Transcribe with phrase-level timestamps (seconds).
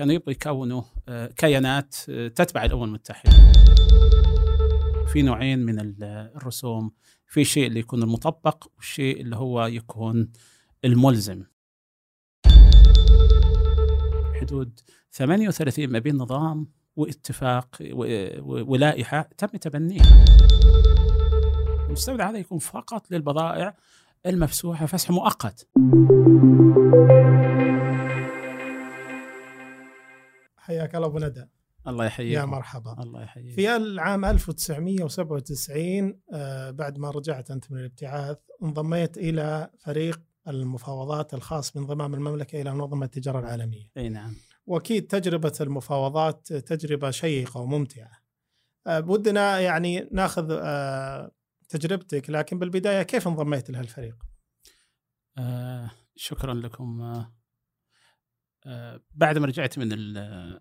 [0.00, 3.30] كانوا يبغوا يكونوا آه، كيانات آه، تتبع الأمم المتحدة.
[5.12, 6.90] في نوعين من ال- الرسوم،
[7.26, 10.32] في شيء اللي يكون المطبق والشيء اللي هو يكون
[10.84, 11.42] الملزم.
[14.40, 14.80] حدود
[15.12, 17.76] 38 ما بين نظام واتفاق
[18.42, 20.24] ولائحة تم تبنيها.
[21.86, 23.76] المستودع هذا يكون فقط للبضائع
[24.26, 25.68] المفسوحة فسح مؤقت.
[30.70, 31.44] حياك الله أبو ندى
[31.86, 32.32] الله يحييك.
[32.32, 33.54] يا مرحبا الله يحييك.
[33.54, 41.72] في العام 1997 آه، بعد ما رجعت أنت من الابتعاث انضميت إلى فريق المفاوضات الخاص
[41.72, 44.34] بانضمام المملكة إلى منظمة التجارة العالمية إي نعم.
[44.66, 48.10] وأكيد تجربة المفاوضات تجربة شيقة وممتعة
[48.86, 51.30] آه، ودنا يعني ناخذ آه،
[51.68, 54.16] تجربتك لكن بالبداية كيف انضميت لهالفريق؟
[55.38, 57.24] آه شكرا لكم
[59.14, 60.60] بعد ما رجعت من ال-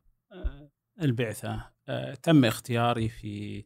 [1.02, 3.66] البعثة آه تم اختياري في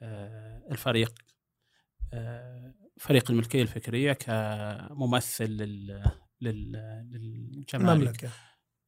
[0.00, 1.14] آه الفريق
[2.12, 6.04] آه فريق الملكية الفكرية كممثل لل
[6.40, 6.72] لل
[7.10, 7.90] للجمارك.
[7.98, 8.30] المملكة.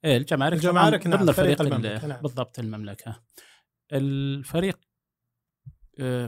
[0.04, 0.52] إيه الجمارك.
[0.56, 2.22] الجمارك، نعم، ضمن فريق المملكة، ال- نعم.
[2.22, 3.22] بالضبط المملكة.
[3.92, 4.80] الفريق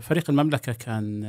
[0.00, 1.24] فريق المملكة كان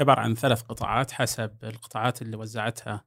[0.00, 3.04] عبارة عن ثلاث قطاعات حسب القطاعات اللي وزعتها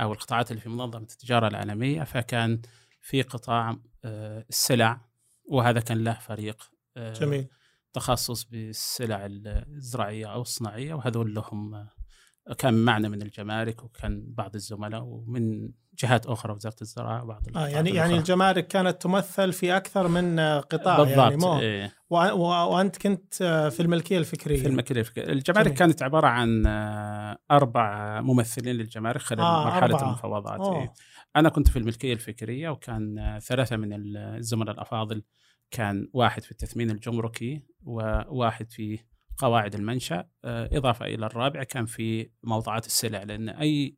[0.00, 2.62] أو القطاعات اللي في منظمة التجارة العالمية فكان
[3.00, 5.00] في قطاع آه، السلع
[5.44, 7.48] وهذا كان له فريق آه، جميل.
[7.92, 15.02] تخصص بالسلع الزراعية أو الصناعية وهذول لهم آه، كان معنا من الجمارك وكان بعض الزملاء
[15.02, 18.14] ومن جهات أخرى وزارة الزراعة وبعض آه يعني يعني.
[18.16, 21.92] الجمارك كانت تمثل في أكثر من آه، قطاع يعني بالضبط مو إيه.
[22.10, 25.32] وأنت كنت آه، في الملكية الفكرية في المكينة الفكرية.
[25.32, 25.78] الجمارك جميل.
[25.78, 30.08] كانت عبارة عن آه، أربع ممثلين للجمارك خلال آه، مرحلة أربعة.
[30.08, 30.80] المفاوضات أوه.
[30.80, 30.92] إيه.
[31.36, 35.22] أنا كنت في الملكية الفكرية وكان ثلاثة من الزملاء الأفاضل
[35.70, 38.98] كان واحد في التثمين الجمركي وواحد في
[39.38, 43.96] قواعد المنشأ آه، إضافة إلى الرابع كان في موضوعات السلع لأن أي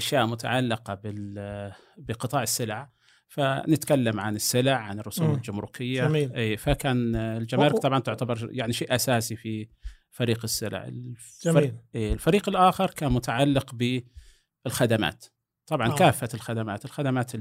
[0.00, 2.90] أشياء متعلقة بال- بقطاع السلع
[3.28, 5.34] فنتكلم عن السلع عن الرسوم مم.
[5.34, 6.32] الجمركية جميل.
[6.32, 9.68] أي فكان الجمارك طبعا تعتبر يعني شيء أساسي في
[10.10, 13.74] فريق السلع الفريق, جميل إيه، الفريق الآخر كان متعلق
[14.64, 15.24] بالخدمات
[15.66, 15.96] طبعا آه.
[15.96, 17.32] كافة الخدمات الخدمات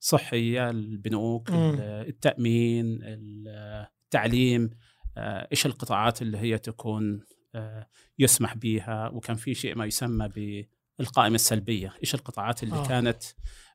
[0.00, 1.76] الصحية البنوك مم.
[1.80, 4.70] التأمين التعليم
[5.18, 7.20] آه، إيش القطاعات اللي هي تكون
[7.54, 7.86] آه،
[8.18, 10.28] يسمح بها وكان في شيء ما يسمى
[10.98, 12.84] بالقائمة السلبية إيش القطاعات اللي آه.
[12.84, 12.88] آه.
[12.88, 13.22] كانت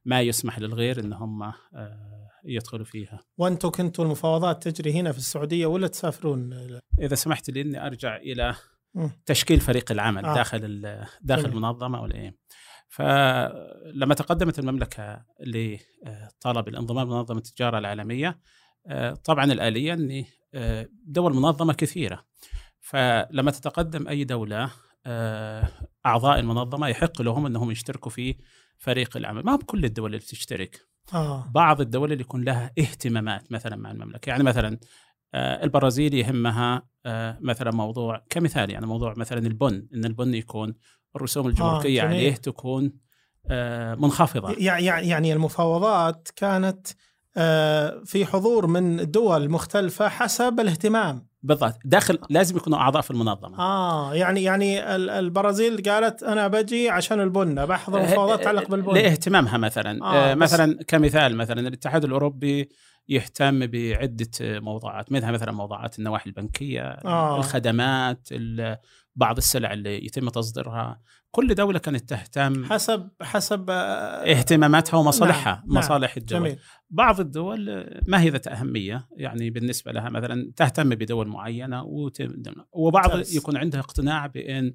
[0.06, 5.66] ما يسمح للغير إن هم آه، يدخلوا فيها وأنتم كنتوا المفاوضات تجري هنا في السعودية
[5.66, 6.54] ولا تسافرون؟
[7.00, 8.56] إذا سمحت لي إني أرجع إلى
[8.94, 9.12] مم.
[9.26, 10.32] تشكيل فريق العمل آه.
[10.32, 10.36] آه.
[10.36, 10.82] داخل
[11.22, 11.56] داخل جميل.
[11.56, 12.36] المنظمة ولا إيه
[12.90, 18.40] فلما تقدمت المملكة لطلب الانضمام لمنظمة التجارة العالمية
[18.88, 22.26] آه، طبعا الآلية إني آه، دول منظمه كثيرة
[22.80, 24.72] فلما تتقدم أي دولة
[25.06, 25.70] آه،
[26.06, 28.36] أعضاء المنظمة يحق لهم أنهم يشتركوا في
[28.78, 29.44] فريق العمل.
[29.44, 30.80] ما بكل الدول اللي تشترك.
[31.14, 31.52] آه.
[31.56, 34.30] بعض الدول اللي يكون لها اهتمامات مثلا مع المملكة.
[34.30, 34.78] يعني مثلا
[35.34, 39.88] آه، البرازيل يهمها آه، مثلا موضوع كمثال يعني موضوع مثلا البن.
[39.94, 40.74] إن البن يكون
[41.16, 42.16] الرسوم الجمركية آه، جميل.
[42.18, 42.92] عليه تكون
[43.48, 44.52] آه، منخفضة.
[44.52, 46.88] يع- يع- يعني المفاوضات كانت
[47.38, 51.28] آه، في حضور من دول مختلفة حسب الاهتمام.
[51.44, 51.80] بالضبط.
[51.86, 53.60] داخل لازم يكونوا أعضاء في المنظمة.
[53.60, 58.94] آه يعني يعني ال- البرازيل قالت أنا بجي عشان البن بحضر مفاوضات تتعلق بالبن.
[58.94, 60.06] لإهتمامها مثلا.
[60.06, 62.70] آه، بس- مثلا كمثال مثلا الاتحاد الأوروبي
[63.10, 67.38] يهتم بعدة موضوعات منها مثلا موضوعات النواحي البنكية آه.
[67.38, 68.78] الخدمات ال-
[69.16, 71.00] بعض السلع اللي يتم تصديرها.
[71.32, 73.74] كل دولة كانت تهتم حسب حسب آه،
[74.32, 75.78] اهتماماتها ومصالحها نعم، نعم.
[75.78, 76.58] مصالح الدول جميل
[76.90, 82.28] بعض الدول ما هي ذات أهمية يعني بالنسبة لها مثلا تهتم بدول معينة وت-
[82.72, 83.36] وبعض ممتاز.
[83.38, 84.74] يكون عندها اقتناع بأن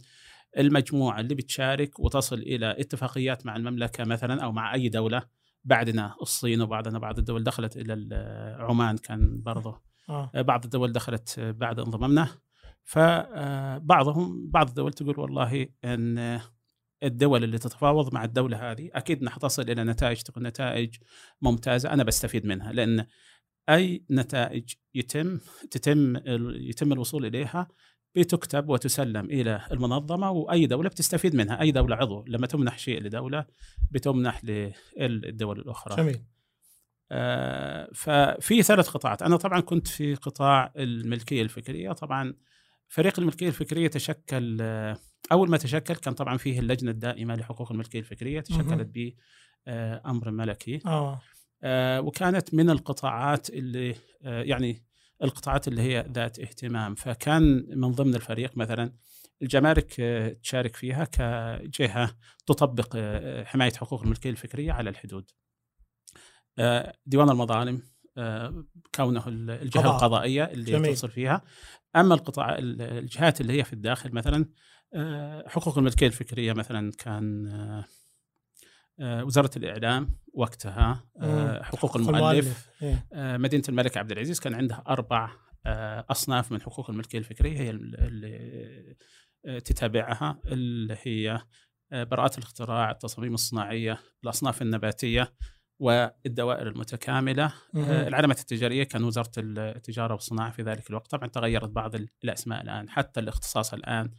[0.58, 5.22] المجموعة اللي بتشارك وتصل إلى اتفاقيات مع المملكة مثلا أو مع أي دولة
[5.64, 10.30] بعدنا الصين وبعدنا بعض الدول دخلت إلى ال- عمان كان برضه آه.
[10.34, 12.28] بعض الدول دخلت بعد انضمامنا
[12.86, 16.40] فبعضهم بعض الدول تقول والله إن
[17.02, 20.94] الدول اللي تتفاوض مع الدولة هذه أكيد انها تصل إلى نتائج تكون نتائج
[21.42, 23.06] ممتازة أنا بستفيد منها لأن
[23.68, 25.38] أي نتائج يتم
[25.70, 26.16] تتم
[26.54, 27.68] يتم الوصول إليها
[28.14, 33.46] بتكتب وتسلم إلى المنظمة وأي دولة بتستفيد منها، أي دولة عضو لما تمنح شيء لدولة
[33.90, 34.44] بتمنح
[34.96, 35.96] للدول الأخرى.
[35.96, 36.22] جميل.
[37.12, 42.34] آه ففي ثلاث قطاعات، أنا طبعا كنت في قطاع الملكية الفكرية، طبعا
[42.88, 44.98] فريق الملكية الفكرية تشكل آه
[45.32, 49.12] أول ما تشكل كان طبعا فيه اللجنة الدائمة لحقوق الملكية الفكرية تشكلت ب
[49.66, 50.80] آه أمر ملكي.
[50.86, 51.20] آه
[51.62, 53.94] آه وكانت من القطاعات اللي
[54.24, 54.82] آه يعني
[55.22, 58.92] القطاعات اللي هي ذات اهتمام فكان من ضمن الفريق مثلا
[59.42, 62.16] الجمارك آه، تشارك فيها كجهة
[62.46, 65.30] تطبق آه، حماية حقوق الملكية الفكرية على الحدود.
[66.58, 67.82] آه، ديوان المظالم
[68.94, 69.94] كونه الجهة قضاء.
[69.96, 70.90] القضائية اللي جميل.
[70.90, 71.42] يتصل فيها
[71.96, 74.46] أما القطاع الجهات اللي هي في الداخل مثلا
[75.46, 77.46] حقوق الملكية الفكرية مثلا كان
[79.00, 81.04] وزارة الإعلام وقتها.
[81.62, 83.06] حقوق المؤلف إيه.
[83.12, 85.30] آه، مدينة الملك عبد العزيز كان عندها أربع
[85.66, 88.96] آه، أصناف من حقوق الملكية الفكرية هي اللي
[89.46, 91.40] آه، تتابعها اللي هي
[91.92, 95.32] آه، براءات الاختراع، التصاميم الصناعية، الأصناف النباتية
[95.78, 97.52] والدوائر المتكاملة،.
[97.76, 101.94] آه، العلامات التجارية كان وزارة التجارة والصناعة في ذلك الوقت، طبعا تغيرت بعض
[102.24, 104.10] الأسماء الآن، حتى الاختصاص الآن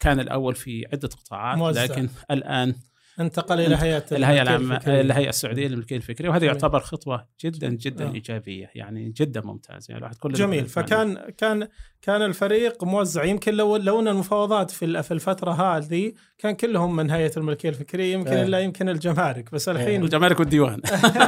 [0.00, 1.84] كان الأول في عدة قطاعات موزع.
[1.84, 2.74] لكن الآن
[3.20, 4.80] انتقل إلى هيئة الهيئة العامة.
[4.86, 6.46] الهيئة السعودية للملكية الفكرية وهذا.
[6.46, 8.12] يعتبر خطوة جدا جدا آه.
[8.12, 11.68] إيجابية يعني جدا ممتازه يعني الواحد كل جميل فكان كان
[12.02, 17.10] كان الفريق موزع يمكن لو لو إن المفاوضات في في الفترة هذه كان كلهم من
[17.10, 18.42] هيئة الملكية الفكرية يمكن إيه.
[18.42, 20.80] إلا يمكن الجمارك بس الحين الجمارك والديوان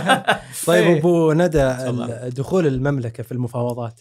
[0.66, 0.98] طيب إيه.
[0.98, 1.74] أبو ندى
[2.30, 4.00] دخول المملكة في المفاوضات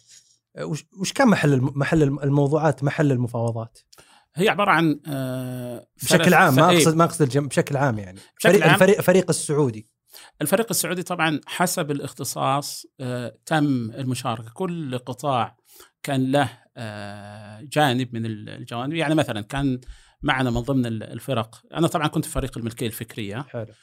[1.00, 3.80] وش كان محل محل الم- الموضوعات محل المفاوضات
[4.40, 7.48] هي عبارة عن آه، بشكل عام ما إيه، أقصد ما أقصد الجم...
[7.48, 8.20] بشكل عام يعني.
[8.38, 8.74] بشكل فريق عام.
[8.74, 9.90] الفريق فريق السعودي.
[10.42, 14.50] الفريق السعودي طبعا حسب الاختصاص آه، تم المشاركة.
[14.54, 15.58] كل قطاع
[16.04, 18.94] كان له آه، جانب من الجوانب.
[18.94, 19.80] يعني مثلا كان
[20.22, 21.62] معنا من ضمن الفرق.
[21.74, 23.46] أنا طبعا كنت في فريق الملكية الفكرية.
[23.50, 23.74] حلو.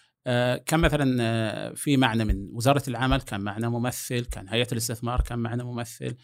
[0.66, 5.64] كان مثلا في معنا من وزارة العمل كان معنا ممثل كان هيئة الاستثمار كان معنا
[5.64, 6.16] ممثل.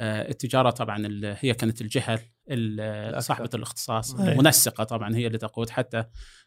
[0.00, 4.14] التجارة طبعا ال- هي كانت الجهه ال- صاحبة الاختصاص.
[4.14, 6.04] المنسقه طبعا هي اللي تقود حتى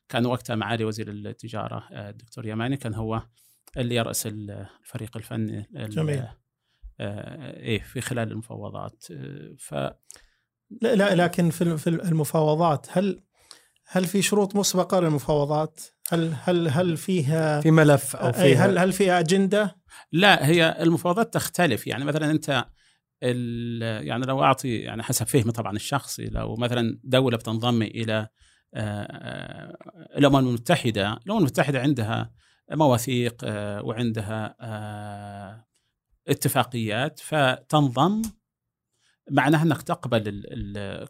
[0.09, 3.21] كان وقتها معالي وزير التجارة آه، الدكتور يماني كان هو
[3.77, 6.23] اللي يرأس ال- الفريق الفني ال- جميل.
[6.99, 9.73] آه، إيه في خلال المفاوضات آه، ف
[10.81, 13.23] لا, لا لكن في في المفاوضات هل
[13.87, 18.77] هل في شروط مسبقة للمفاوضات؟ هل هل هل فيها في ملف أو أي في هل
[18.77, 19.77] هل فيها أجندة؟
[20.11, 22.65] لا هي المفاوضات تختلف يعني مثلا أنت
[23.21, 28.27] يعني لو أعطي يعني حسب فهمي طبعا الشخصي لو مثلا دولة بتنضم إلى
[28.73, 32.31] آه، آه، الامم المتحده، الأمم المتحدة عندها
[32.71, 34.55] مواثيق آه، وعندها
[36.27, 38.21] اتفاقيات فتنضم
[39.31, 40.43] معناها إنك تقبل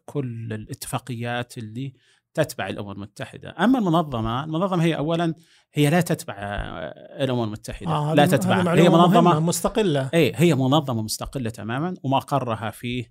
[0.06, 1.94] كل الاتفاقيات اللي
[2.36, 5.34] تتبع الامم المتحدة، أما المنظمة، المنظمة هي اولا
[5.74, 8.74] هي لا تتبع آه، الامم المتحدة، آه لا تتبع.
[8.74, 10.10] هي منظمه مهمة، مستقلة.
[10.14, 13.06] اي هي منظمة مستقلة تماما ومقرها في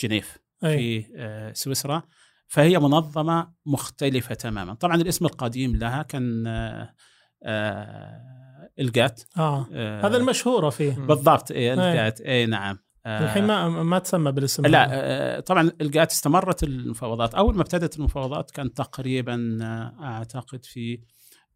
[0.00, 0.76] جنيف أي.
[0.78, 2.02] في آه، سويسرا.
[2.48, 4.74] فهي منظمة مختلفة تماما.
[4.74, 6.94] طبعا الاسم القديم لها كان آه،
[7.42, 9.22] آه، إلجات.
[9.36, 9.66] آه.
[9.72, 10.92] آه، هذا المشهورة فيه.
[10.92, 11.50] بالضبط.
[11.52, 12.20] اي إلجات.
[12.20, 12.78] اي نعم.
[12.78, 14.88] آه، الحين ما ما تسمى بالاسم لا.
[14.90, 17.34] آه، طبعا الجات استمرت المفاوضات.
[17.34, 21.00] أول ما ابتدت المفاوضات كان تقريبا آه، أعتقد في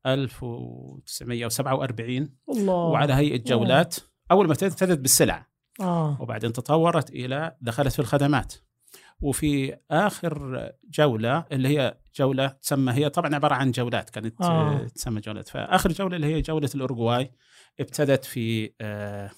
[0.07, 2.75] 1947 الله.
[2.75, 3.97] وعلى هيئة جولات.
[4.31, 5.47] أول ما ابتدت ابتدت بالسلع.
[5.81, 6.23] آه.
[6.23, 8.55] وبعدين تطورت إلى دخلت في الخدمات.
[9.21, 14.75] وفي آخر جولة اللي هي جولة تسمى هي طبعا عبارة عن جولات كانت آه.
[14.75, 14.87] آه.
[14.87, 15.49] تسمى جولات.
[15.49, 17.31] فآخر جولة اللي هي جولة الاورجواي
[17.81, 19.31] ابتدت في آه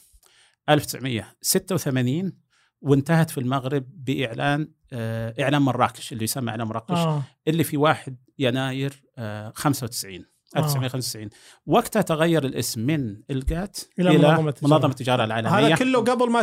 [0.69, 2.33] 1986
[2.81, 8.17] وانتهت في المغرب بإعلان آه إعلان مراكش اللي يسمى إعلان مراكش آه اللي في 1
[8.39, 10.25] يناير آه 95
[10.57, 11.29] 1995
[11.67, 14.71] وقتها تغير الاسم من الجات إلى إلى, منظمة منظمه التجارة.
[14.75, 16.43] منظمة التجارة العالمية هذا كله قبل ما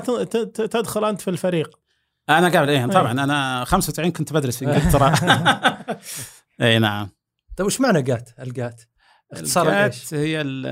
[0.53, 1.79] تدخل أنت في الفريق
[2.29, 2.89] أنا قبل إيه أي.
[2.89, 5.13] طبعا أنا 95 كنت بدرس في إنجلترا
[6.61, 7.09] إي نعم
[7.57, 8.81] طيب وش معنى جات الجات؟
[9.33, 10.65] اختصار إيش؟ الجات هي ال-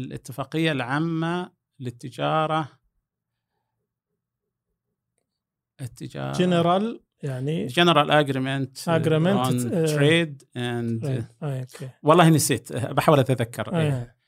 [0.00, 1.50] الاتفاقية العامة
[1.80, 2.68] للتجارة
[5.80, 8.98] التجاره جنرال يعني general agreement آه.
[9.86, 13.82] trade and آه، okay والله نسيت بحاول أتذكر أي.
[13.82, 14.18] إيه.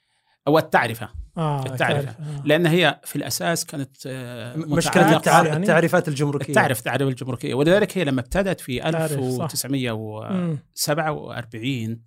[0.46, 2.02] أو التعرفة آه التعرفة.
[2.02, 2.20] تعرف.
[2.20, 2.42] آه.
[2.44, 5.20] لأن هي في الأساس كانت آه، مشكلة.
[5.26, 9.18] يعني؟ التعريفات الجمركية تعرف التعريف الجمركية ولذلك هي لما ابتدت في تعرف، صح.
[9.18, 10.58] 1900 و مم.
[10.74, 12.02] 47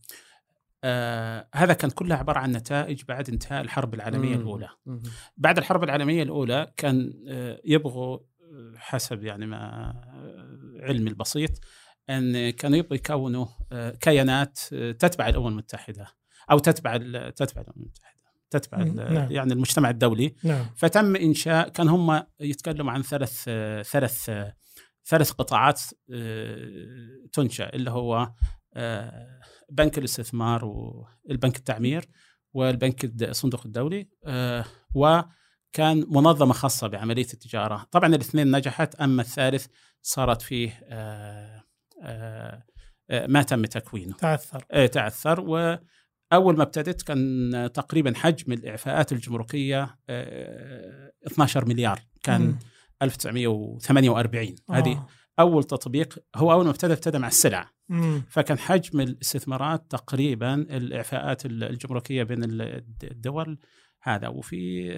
[0.83, 4.41] آه هذا كان كله عبارة عن نتائج بعد انتهاء الحرب العالمية مم.
[4.41, 5.01] الأولى مم.
[5.37, 8.21] بعد الحرب العالمية الأولى كان آه، يبغوا آه،
[8.83, 11.51] حسب يعني ما آه، علمي البسيط
[12.09, 16.07] أن كانوا يبغوا يكونوا آه، كيانات آه، تتبع الأمم المتحدة
[16.51, 16.97] أو تتبع
[17.29, 18.13] تتبع الأمم المتحدة
[18.49, 19.31] تتبع نعم.
[19.31, 23.43] يعني المجتمع الدولي نعم فتم إنشاء كان هم يتكلموا عن ثلاث
[23.91, 24.31] ثلاث
[25.05, 25.81] ثلاث قطاعات
[27.33, 28.31] تنشأ اللي هو
[29.69, 32.09] بنك الاستثمار والبنك التعمير
[32.53, 34.65] والبنك الصندوق الدولي آه،
[35.73, 37.87] وكان منظمة خاصة بعملية التجارة.
[37.91, 39.67] طبعا الاثنين نجحت أما الثالث
[40.01, 41.63] صارت فيه آه،
[42.03, 42.63] آه،
[43.09, 44.13] آه، ما تم تكوينه.
[44.13, 51.99] تعثر آه، تعثر وأول ما ابتدت كان تقريبا حجم الإعفاءات الجمركية آه، 12 مليار.
[52.23, 52.59] كان مم.
[53.01, 55.07] 1948 هذه آه.
[55.39, 56.19] أول تطبيق.
[56.35, 57.69] هو أول ما ابتدى ابتدى مع السلع.
[57.89, 58.23] مم.
[58.29, 63.59] فكان حجم الاستثمارات تقريبا الإعفاءات الجمركية بين ال- الدول
[64.03, 64.27] هذا.
[64.27, 64.89] وفي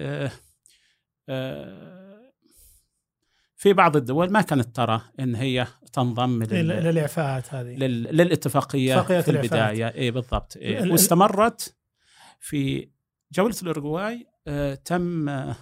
[3.56, 7.66] في بعض الدول ما كانت ترى إن هي تنضم لل- لل- للإعفاءات هذه.
[7.76, 8.02] لل...
[8.02, 9.30] للاتفاقية في.
[9.30, 9.88] البداية.
[9.94, 10.56] اي بالضبط.
[10.56, 11.76] إيه ال- واستمرت
[12.40, 12.90] في
[13.32, 15.56] جولة الاورجواي آه تم آه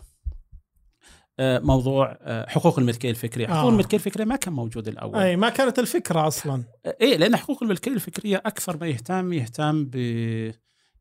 [1.38, 3.68] آه، موضوع آه، حقوق الملكية الفكرية، حقوق آه.
[3.68, 5.16] الملكية الفكرية ما كان موجود الأول.
[5.18, 6.64] أي ما كانت الفكرة أصلا.
[7.00, 9.96] إيه لأن حقوق الملكية الفكرية أكثر ما يهتم يهتم ب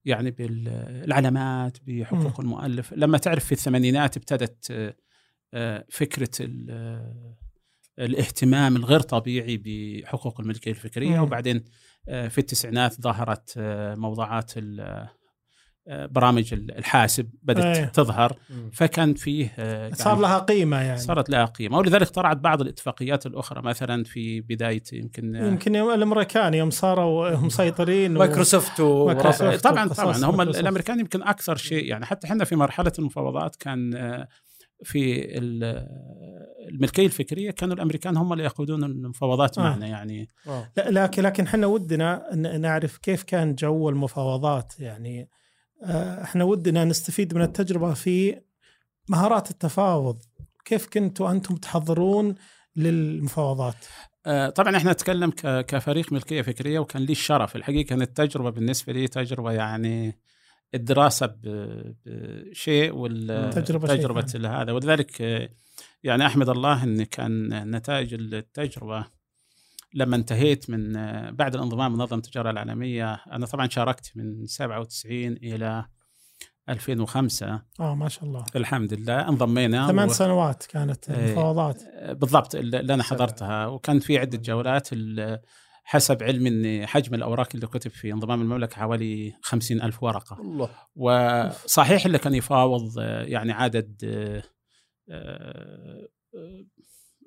[0.06, 2.94] يعني بالعلامات بحقوق المؤلف.
[2.94, 4.96] لما تعرف في الثمانينات ابتدت آه،
[5.54, 6.30] آه، فكرة
[6.70, 7.38] آه،
[8.00, 11.18] الاهتمام الغير طبيعي بحقوق الملكية الفكرية.
[11.18, 11.24] مم.
[11.24, 11.64] وبعدين
[12.06, 13.54] في التسعينات ظهرت
[13.98, 14.52] موضوعات
[15.88, 17.86] برامج الحاسب بدأت إيه.
[17.86, 18.36] تظهر.
[18.74, 23.26] فكان فيه آه، صار يعني لها قيمة يعني صارت لها قيمة ولذلك طلعت بعض الاتفاقيات
[23.26, 29.14] الأخرى مثلا في بداية يمكن يمكن يوم الأمريكان يوم صاروا هم مسيطرين و- مايكروسوفت و-.
[29.64, 30.42] طبعا طبعا هم.
[30.42, 34.28] الأمريكان يمكن أكثر شيء يعني حتى إحنا في مرحلة المفاوضات كان آه،
[34.84, 35.88] في ال-
[36.70, 39.62] الملكية الفكرية كانوا الأمريكان هم اللي يقودون المفاوضات آه.
[39.64, 40.72] معنا يعني آه.
[40.78, 45.43] لا لكن لكن إحنا ودنا ن- نعرف كيف كان جو المفاوضات يعني آه،
[46.24, 48.42] إحنا ودنا نستفيد من التجربة في
[49.10, 50.22] مهارات التفاوض.
[50.66, 52.36] كيف كنتوا أنتم تحضرون
[52.76, 53.86] للمفاوضات؟
[54.26, 59.08] آه، طبعا إحنا نتكلم كفريق ملكية فكرية وكان لي الشرف الحقيقة كانت تجربة بالنسبة لي
[59.08, 60.20] تجربة يعني
[60.74, 64.26] الدراسة بشيء والتجربه
[64.62, 65.50] هذا ولذلك آه،
[66.04, 69.06] يعني أحمد الله ان كان نتائج التجربة
[69.94, 70.94] لما انتهيت من
[71.36, 75.86] بعد الانضمام لمنظمة التجارة العالمية أنا طبعا شاركت من 97 إلى
[76.70, 78.46] 2005 آه ما شاء الله.
[78.56, 81.26] الحمد لله انضمينا ثمان و- سنوات كانت إيه.
[81.26, 81.82] المفاوضات.
[82.12, 83.04] بالضبط اللي أنا.
[83.04, 83.66] حضرتها.
[83.68, 84.90] وكان في عدة جولات
[85.86, 90.42] حسب علمي ان حجم الأوراق اللي كتب في انضمام المملكة حوالي خمسين ألف ورقة.
[90.42, 90.70] الله.
[90.96, 94.44] وصحيح اللي كان يفاوض يعني عدد آه،
[95.12, 96.08] آه،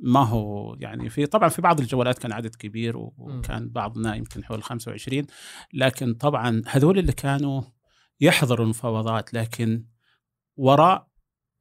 [0.00, 4.62] ما هو يعني في طبعا في بعض الجولات كان عدد كبير وكان بعضنا يمكن حول
[4.62, 5.26] 25
[5.74, 7.62] لكن طبعا هذول اللي كانوا
[8.20, 9.84] يحضروا المفاوضات لكن
[10.56, 11.06] وراء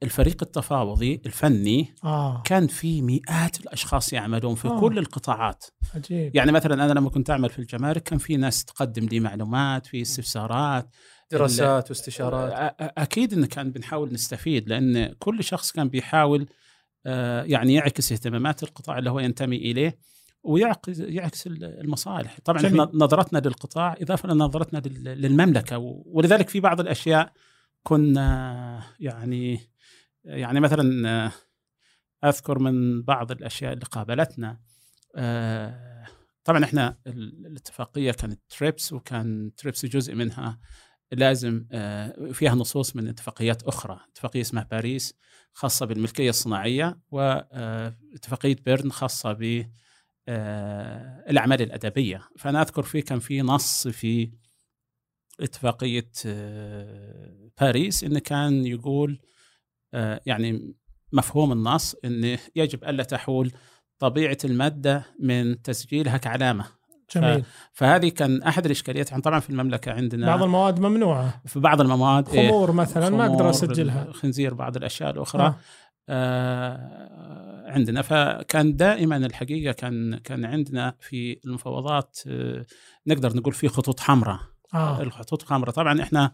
[0.04, 2.42] الفريق التفاوضي الفني آه.
[2.46, 4.80] كان في مئات الأشخاص يعملون في آه.
[4.80, 5.66] كل القطاعات.
[5.96, 6.36] عجيب.
[6.36, 10.02] يعني مثلا أنا لما كنت أعمل في الجمارك كان في ناس تقدم لي معلومات في
[10.02, 10.90] استفسارات
[11.32, 12.76] دراسات واستشارات.
[12.80, 16.65] أكيد إن كان بنحاول نستفيد لأن كل شخص كان بيحاول آه،
[17.46, 19.98] يعني يعكس اهتمامات القطاع اللي هو ينتمي إليه
[20.44, 22.82] ويعكس يعكس المصالح طبعا جميل.
[22.94, 27.34] نظرتنا للقطاع إضافة لنظرتنا لل- للمملكة ولذلك في بعض الأشياء
[27.84, 29.60] كنا يعني
[30.24, 31.32] يعني مثلا آه،
[32.30, 34.60] أذكر من بعض الأشياء اللي قابلتنا
[35.16, 36.06] آه،
[36.44, 40.60] طبعا إحنا ال- الاتفاقية كانت تريبس وكان تريبس جزء منها
[41.12, 44.00] لازم آه، فيها نصوص من اتفاقيات أخرى.
[44.12, 45.14] اتفاقية اسمها باريس
[45.54, 49.66] خاصة بالملكية الصناعية واتفاقيه بيرن خاصة ب
[50.28, 52.22] آه، الأعمال الأدبية.
[52.38, 54.32] فأنا أذكر فيه كان في نص في
[55.40, 59.20] اتفاقية آه، باريس انه كان يقول
[59.94, 60.76] آه، يعني
[61.14, 63.52] مفهوم النص انه يجب ألا تحول
[64.00, 66.66] طبيعة المادة من تسجيلها كعلامة.
[67.16, 67.44] جميل.
[67.74, 69.10] فهذه كان أحد الإشكاليات.
[69.10, 71.42] يعني طبعا في المملكة عندنا بعض المواد ممنوعة.
[71.46, 74.08] في بعض المواد إيه، خمور مثلا ما أقدر خمور، أسجلها.
[74.12, 75.44] خنزير بعض الأشياء الأخرى.
[75.44, 75.56] آه.
[76.10, 78.02] آه عندنا.
[78.02, 82.66] فكان دائما الحقيقة كان كان عندنا في المفاوضات آه
[83.08, 84.40] نقدر نقول في خطوط حمراء.
[84.74, 85.02] آه.
[85.02, 86.32] الخطوط الحمراء طبعا إحنا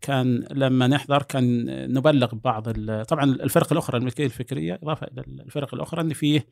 [0.00, 2.68] كان لما نحضر كان نبلغ بعض
[3.04, 6.46] طبعا الفرق الأخرى الملكية الفكرية إضافة إلى الفرق الأخرى ان فيه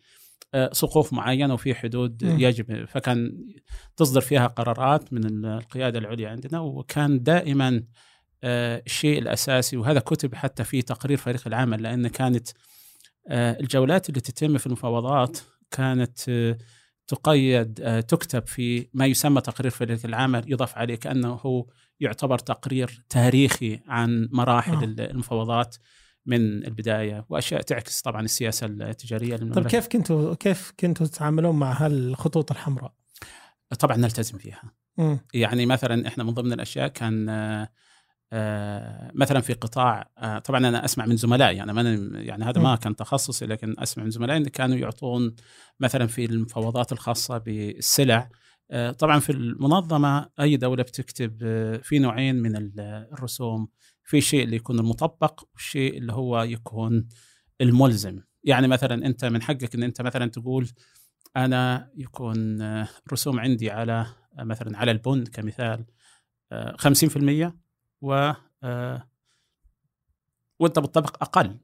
[0.73, 2.23] سقوف معينه وفي حدود.
[2.23, 3.47] يجب فكان
[3.97, 7.83] تصدر فيها قرارات من القيادة العليا عندنا وكان دائما
[8.45, 12.49] آه، الشيء الأساسي وهذا كتب حتى في تقرير فريق العمل لأن كانت
[13.29, 15.39] آه، الجولات اللي تتم في المفاوضات
[15.71, 16.59] كانت آه،
[17.07, 21.67] تقيد آه، تكتب في ما يسمى تقرير فريق العمل يضاف عليه كأنه هو
[22.01, 25.11] يعتبر تقرير تاريخي عن مراحل آه.
[25.11, 25.77] المفاوضات
[26.27, 31.73] من البداية وأشياء تعكس طبعا السياسة التجارية طيب للمملكه كيف كنتوا كيف كنتوا تتعاملون مع
[31.73, 32.93] هالخطوط الحمراء؟
[33.79, 34.63] طبعا نلتزم فيها
[34.99, 35.19] مم.
[35.35, 37.69] يعني مثلا إحنا من ضمن الأشياء كان آه،
[38.33, 41.83] آه، مثلا في قطاع آه، طبعا أنا أسمع من زملائي يعني ما
[42.21, 42.77] يعني هذا ما.
[42.77, 45.35] كان تخصصي لكن أسمع من زملائي إن كانوا يعطون
[45.81, 48.31] مثلا في المفاوضات الخاصة بالسلع
[48.99, 51.39] طبعا في المنظمة أي دولة بتكتب
[51.83, 53.69] في نوعين من ال- الرسوم
[54.07, 57.09] في شيء اللي يكون المطبق والشيء اللي هو يكون
[57.61, 58.21] الملزم.
[58.45, 60.69] يعني مثلا أنت من حقك إن أنت مثلا تقول
[61.37, 64.07] أنا يكون آه، رسوم عندي على
[64.39, 65.85] آه، مثلا على البن كمثال
[66.53, 67.55] آه، 50%
[68.01, 68.33] و
[68.63, 69.09] آه،
[70.59, 71.59] وأنت بتطبق أقل.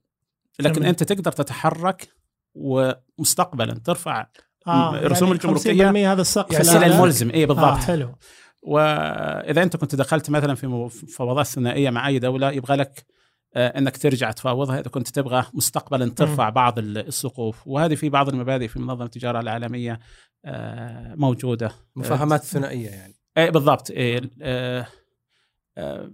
[0.61, 0.88] لكن جميل.
[0.88, 2.08] أنت تقدر تتحرك
[2.54, 4.26] ومستقبلا ترفع
[4.66, 6.87] آه الرسوم يعني الجمركية 50% هذا السقف يعني.
[6.87, 7.30] الملزم.
[7.30, 7.64] اي بالضبط.
[7.64, 8.14] آه حلو.
[8.62, 13.04] وإذا أنت كنت دخلت مثلا في مفاوضات ثنائية مع أي دولة يبغى لك
[13.54, 18.28] آه، إنك ترجع تفاوضها إذا كنت تبغى مستقبلا ترفع بعض ال- السقوف وهذه في بعض
[18.28, 19.99] المبادئ في منظمة التجارة العالمية
[20.45, 24.87] آه، موجودة مفاهمات ثنائية يعني اي بالضبط إيه آه،
[25.78, 26.12] آه،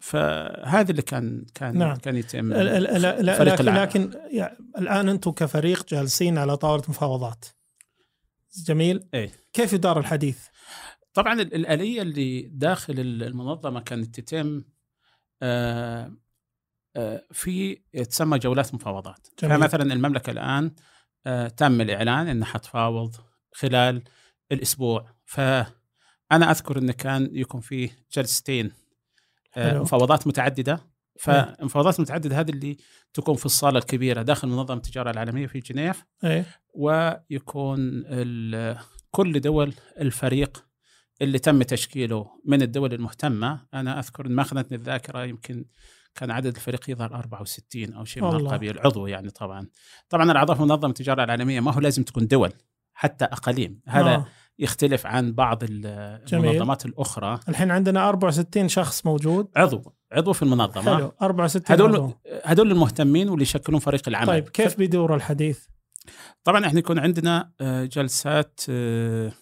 [0.00, 1.96] فهذا اللي كان كان نعم.
[1.96, 3.74] كان يتم ال- ال- لا- لا- فريق لكن.
[3.74, 7.44] لكن يعني الآن أنتم كفريق جالسين على طاولة مفاوضات
[8.66, 9.30] جميل إيه.
[9.52, 10.38] كيف يدار الحديث؟
[11.14, 14.64] طبعا ال- الآلية اللي داخل ال- المنظمة كانت تتم
[15.42, 16.12] آه،
[16.96, 17.74] آه، في
[18.10, 19.26] تسمى جولات مفاوضات.
[19.42, 19.56] جميل.
[19.58, 20.74] فمثلا المملكة الآن
[21.26, 23.16] آه، تم الإعلان أنها حتفاوض
[23.52, 24.02] خلال
[24.52, 25.14] الأسبوع.
[25.24, 28.72] فأنا أذكر أنه كان يكون فيه جلستين
[29.56, 29.78] آه،.
[29.78, 30.80] مفاوضات متعددة.
[31.20, 32.76] فمفاوضات متعددة هذه اللي
[33.14, 36.04] تكون في الصالة الكبيرة داخل منظمة التجارة العالمية في جنيف.
[36.24, 36.46] إيه.
[36.74, 38.02] ويكون
[39.10, 40.66] كل دول الفريق
[41.24, 45.64] اللي تم تشكيله من الدول المهتمة أنا أذكر إن ما أخذتني الذاكرة يمكن
[46.14, 48.36] كان عدد الفريق يظهر 64 أو شيء من.
[48.36, 49.66] القبيل عضو يعني طبعا
[50.08, 52.52] طبعا الأعضاء في منظمة التجارة العالمية ما هو لازم تكون دول
[52.94, 54.26] حتى أقاليم هذا آه.
[54.58, 55.62] يختلف عن بعض.
[55.64, 61.96] المنظمات الأخرى الحين عندنا 64 شخص موجود عضو عضو في المنظمة حلو 64 عضو.
[61.96, 65.66] هذول هذول المهتمين واللي يشكلون فريق العمل طيب كيف بيدور الحديث؟
[66.44, 69.32] طبعا إحنا يكون عندنا آه، جلسات آه،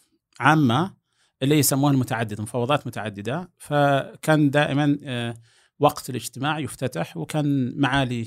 [0.40, 1.01] عامة
[1.42, 3.50] اللي يسموها المتعدده مفاوضات متعددة.
[3.58, 5.34] فكان دائما آه،
[5.78, 8.26] وقت الاجتماع يفتتح وكان معالي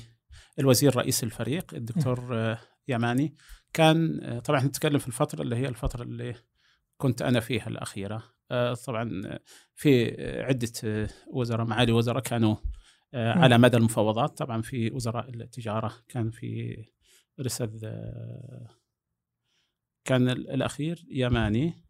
[0.60, 3.36] الوزير رئيس الفريق الدكتور آه، يماني
[3.73, 6.36] كان آه، طبعا نتكلم في الفترة اللي هي الفترة اللي
[6.97, 8.23] كنت أنا فيها الأخيرة.
[8.86, 9.39] طبعا
[9.75, 12.56] في عدة وزراء معالي وزراء كانوا.
[13.13, 14.38] على مدى المفاوضات.
[14.38, 16.78] طبعا في وزراء التجارة كان في
[17.84, 18.67] آه،
[20.06, 21.85] كان ال- الأخير يماني.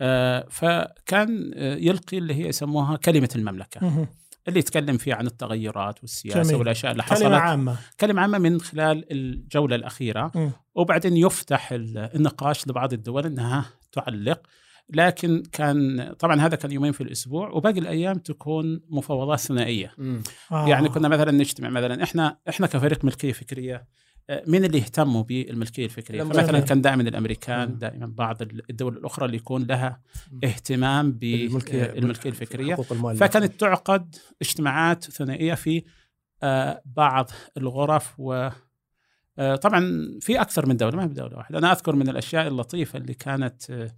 [0.00, 4.06] آه، فكان آه، يلقي اللي هي يسموها كلمة المملكة مم.
[4.48, 6.54] اللي يتكلم فيها عن التغيرات والسياسة جميل.
[6.56, 10.50] والأشياء اللي حصلت كلمة عامة كلمة عامة من خلال الجولة الأخيرة مم.
[10.74, 14.40] وبعدين يفتح ال- النقاش لبعض الدول إنها تعلق
[14.90, 19.94] لكن كان طبعا هذا كان يومين في الأسبوع وباقي الأيام تكون مفاوضات ثنائية
[20.52, 20.68] آه.
[20.68, 23.86] يعني كنا مثلا نجتمع مثلا إحنا إحنا كفريق ملكية فكرية
[24.30, 26.60] مين اللي يهتموا بالملكية الفكرية؟ جميل.
[26.60, 27.78] كان دائما الأمريكان.
[27.78, 30.00] دائما بعض الدول الأخرى اللي يكون لها
[30.44, 32.74] اهتمام بالملكيه الملكيه الفكرية.
[33.14, 35.84] فكانت تعقد اجتماعات ثنائية في
[36.42, 38.50] آه، بعض الغرف و
[39.38, 41.58] آه، طبعا في أكثر من دولة ما هي بدولة واحدة.
[41.58, 43.90] أنا أذكر من الأشياء اللطيفة اللي كانت آه،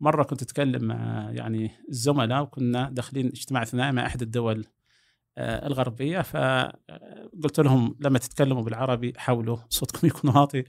[0.00, 4.77] مرة كنت أتكلم مع يعني الزملاء وكنا داخلين اجتماع ثنائي مع احد الدول آه،
[5.38, 10.64] الغربية فقلت لهم لما تتكلموا بالعربي حاولوا صوتكم يكون واطي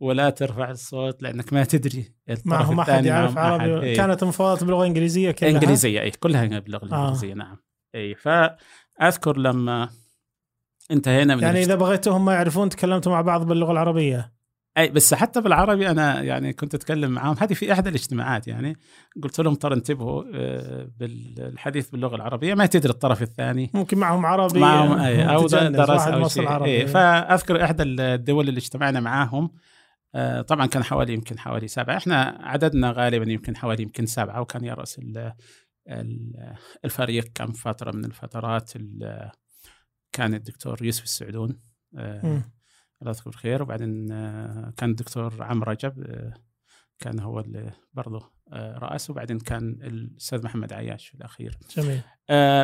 [0.00, 3.38] ولا ترفع الصوت لأنك ما تدري ما هو ما حد يعرف.
[3.38, 3.96] عربي إيه.
[3.96, 6.86] كانت المفاوضات باللغة الإنجليزية كلها إنجليزية اي كلها باللغة آه.
[6.86, 7.56] الإنجليزية نعم
[7.94, 9.88] اي فأذكر لما
[10.90, 14.35] انتهينا من يعني إذا بغيتهم ما يعرفون تكلمتوا مع بعض باللغة العربية
[14.78, 17.36] أي بس حتى بالعربي أنا يعني كنت أتكلم معاهم.
[17.40, 18.76] هذه في إحدى الاجتماعات يعني.
[19.22, 22.54] قلت لهم ترى انتبهوا آه، بالحديث باللغة العربية.
[22.54, 23.70] ما تدري الطرف الثاني.
[23.74, 26.64] ممكن معهم عربي معهم أي أو درس أو شيء.
[26.64, 29.50] إيه فأذكر إحدى الدول اللي اجتمعنا معاهم.
[30.14, 31.96] آه، طبعا كان حوالي يمكن حوالي سبعة.
[31.96, 35.32] إحنا عددنا غالبا يمكن حوالي يمكن سبعة وكان يرأس ال-
[35.88, 38.76] ال- الفريق كان فترة من الفترات.
[38.76, 39.30] ال-
[40.12, 41.60] كان الدكتور يوسف السعدون.
[41.98, 42.42] آه،.
[43.02, 43.62] الله يذكره بالخير.
[43.62, 46.34] وبعدين آه، كان الدكتور عمرو رجب آه،
[46.98, 49.10] كان هو اللي برضه آه، رأس.
[49.10, 51.58] وبعدين كان الأستاذ محمد عياش في الأخير.
[51.76, 52.00] جميل.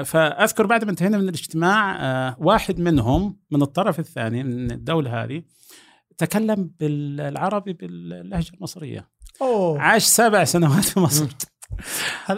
[0.04, 5.42] فأذكر بعد ما انتهينا من الاجتماع واحد منهم من الطرف الثاني من الدولة هذه
[6.18, 9.08] تكلم بالعربي باللهجة المصرية.
[9.42, 9.80] أوه.
[9.80, 11.26] عاش سبع سنوات في مصر.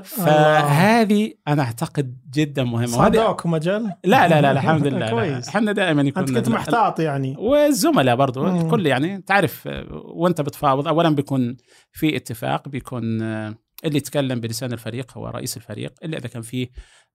[0.04, 2.98] فهذه أنا أعتقد جدا مهمة.
[2.98, 5.10] وهذه صادوكم أجل لا لا لا الحمد لله.
[5.10, 5.48] كويس.
[5.48, 7.36] إحنا دائما يكون أنت كنت محتاط يعني.
[7.38, 8.60] والزملاء برضو مم.
[8.66, 9.68] الكل يعني تعرف
[10.14, 11.56] وأنت بتفاوض اولا بيكون
[11.92, 13.54] في اتفاق بيكون آه،
[13.84, 16.68] اللي يتكلم بلسان الفريق هو رئيس الفريق إلا إذا كان فيه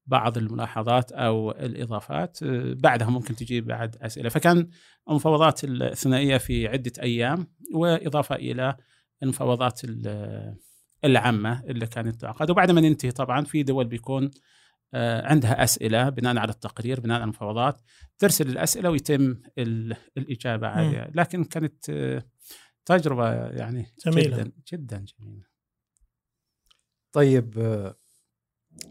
[0.06, 4.30] بعض الملاحظات أو الإضافات آه، بعدها ممكن تجيب بعد أسئلة.
[4.30, 4.68] فكان
[5.10, 8.76] المفاوضات الثنائيه في عدة أيام وإضافة إلى
[9.24, 10.56] المفاوضات ال-
[11.06, 14.32] العامة اللي كانت تعقد وبعد ما ننتهي طبعا في دول بيكون
[14.94, 17.82] آه، عندها أسئلة بناء على التقرير بناء على المفاوضات
[18.18, 21.12] ترسل الأسئلة ويتم ال- الإجابة عليها.
[21.16, 22.24] لكن كانت آه،
[22.86, 24.38] تجربة يعني جميلة.
[24.38, 25.44] جدا جدا جميلة.
[27.12, 27.96] طيب آه،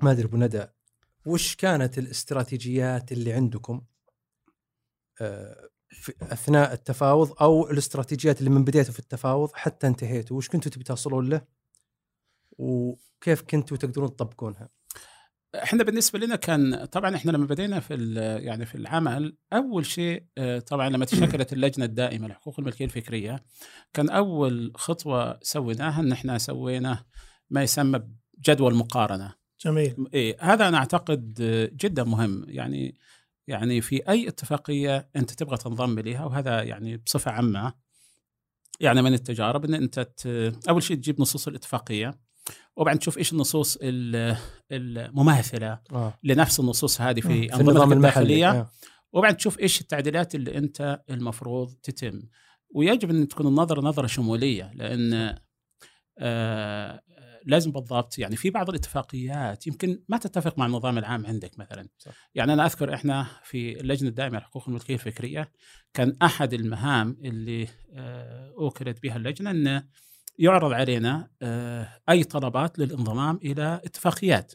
[0.03, 0.64] ما أدري أبو ندى
[1.27, 3.83] وش كانت الاستراتيجيات اللي عندكم
[5.90, 10.85] في أثناء التفاوض أو الاستراتيجيات اللي من بديتوا في التفاوض حتى انتهيتوا؟ وش كنتوا تبي
[10.85, 11.58] توصلون له؟
[12.59, 14.68] وكيف كنتوا تقدرون تطبقونها؟
[15.55, 20.25] إحنا بالنسبة لنا كان طبعا إحنا لما بدينا في ال- يعني في العمل أول شيء
[20.38, 23.44] آه، طبعا لما تشكلت اللجنة الدائمة لحقوق الملكية الفكرية
[23.92, 27.05] كان أول خطوة سويناها إن إحنا سوينا
[27.51, 28.01] ما يسمى
[28.49, 29.35] جدول مقارنة.
[29.61, 30.07] جميل.
[30.14, 32.44] إيه هذا أنا أعتقد آه، جدا مهم.
[32.49, 32.94] يعني
[33.47, 37.73] يعني في أي اتفاقية أنت تبغى تنضم إليها وهذا يعني بصفة عامة
[38.81, 42.14] يعني من التجارب إن أنت ت- أول شيء تجيب نصوص الاتفاقية
[42.76, 44.37] وبعدين تشوف إيش النصوص ال-
[44.72, 46.18] المماثلة آه.
[46.24, 48.50] لنفس النصوص هذه في في النظام المحلي الداخلية.
[48.50, 48.70] آه.
[49.12, 52.22] وبعدين تشوف إيش التعديلات اللي أنت المفروض تتم.
[52.74, 55.34] ويجب أن تكون النظرة نظرة شمولية لأن
[56.18, 57.02] آه
[57.46, 61.88] لازم بالضبط يعني في بعض الاتفاقيات يمكن ما تتفق مع النظام العام عندك مثلا.
[61.98, 62.12] صح.
[62.34, 65.50] يعني أنا أذكر إحنا في اللجنة الدائمة لحقوق الملكية الفكرية
[65.94, 69.82] كان أحد المهام اللي آه أوكلت بها اللجنة إن
[70.38, 74.53] يعرض علينا آه أي طلبات للانضمام إلى اتفاقيات.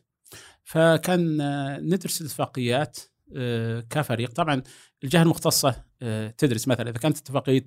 [0.63, 2.97] فكان آه ندرس الاتفاقيات
[3.35, 4.31] آه كفريق.
[4.31, 4.63] طبعا
[5.03, 5.83] الجهة المختصة
[6.37, 7.65] تدرس مثلا إذا كانت اتفاقية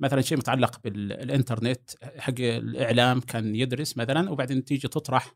[0.00, 5.34] مثلا شيء متعلق بالإنترنت حق الإعلام كان يدرس مثلا وبعدين تيجي تطرح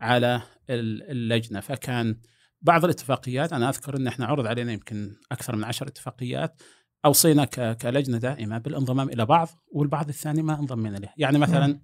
[0.00, 1.60] على ال- اللجنة.
[1.60, 2.16] فكان
[2.62, 6.62] بعض الاتفاقيات أنا أذكر إن إحنا عرض علينا يمكن أكثر من عشر اتفاقيات
[7.04, 11.80] أوصينا كلجنة دائمة بالانضمام إلى بعض والبعض الثاني ما انضمينا له، يعني مثلا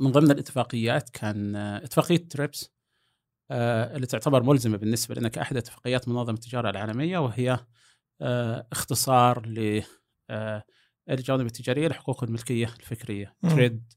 [0.00, 2.70] من ضمن الاتفاقيات كان آه، اتفاقية تريبس
[3.50, 7.58] آه، اللي تعتبر ملزمة بالنسبة لنا كأحد اتفاقيات منظمة التجارة العالمية وهي
[8.20, 9.82] آه، اختصار ل
[11.10, 13.36] الجوانب التجارية لحقوق الملكية الفكرية.
[13.42, 13.92] trade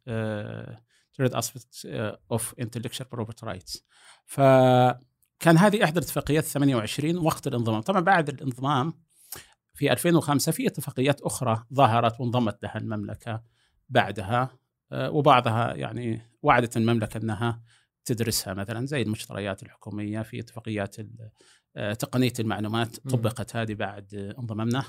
[1.14, 1.86] trade aspect
[2.32, 3.86] of intellectual property rights
[4.26, 7.82] فكان هذه إحدى الاتفاقيات 28 وقت الانضمام.
[7.82, 8.94] طبعا بعد الانضمام
[9.74, 13.44] في 2005 في اتفاقيات أخرى ظهرت وانضمت لها المملكة
[13.90, 14.58] بعدها
[14.92, 17.62] آه، وبعضها يعني وعدت المملكة أنها
[18.06, 20.96] تدرسها مثلا زي المشتريات الحكومية في اتفاقيات
[21.76, 23.00] آه، تقنية المعلومات.
[23.00, 24.84] طبقت هذه بعد انضممنا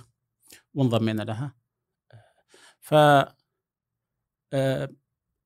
[0.75, 1.55] وانضمينا لها
[2.81, 2.94] ف
[4.55, 4.88] آه،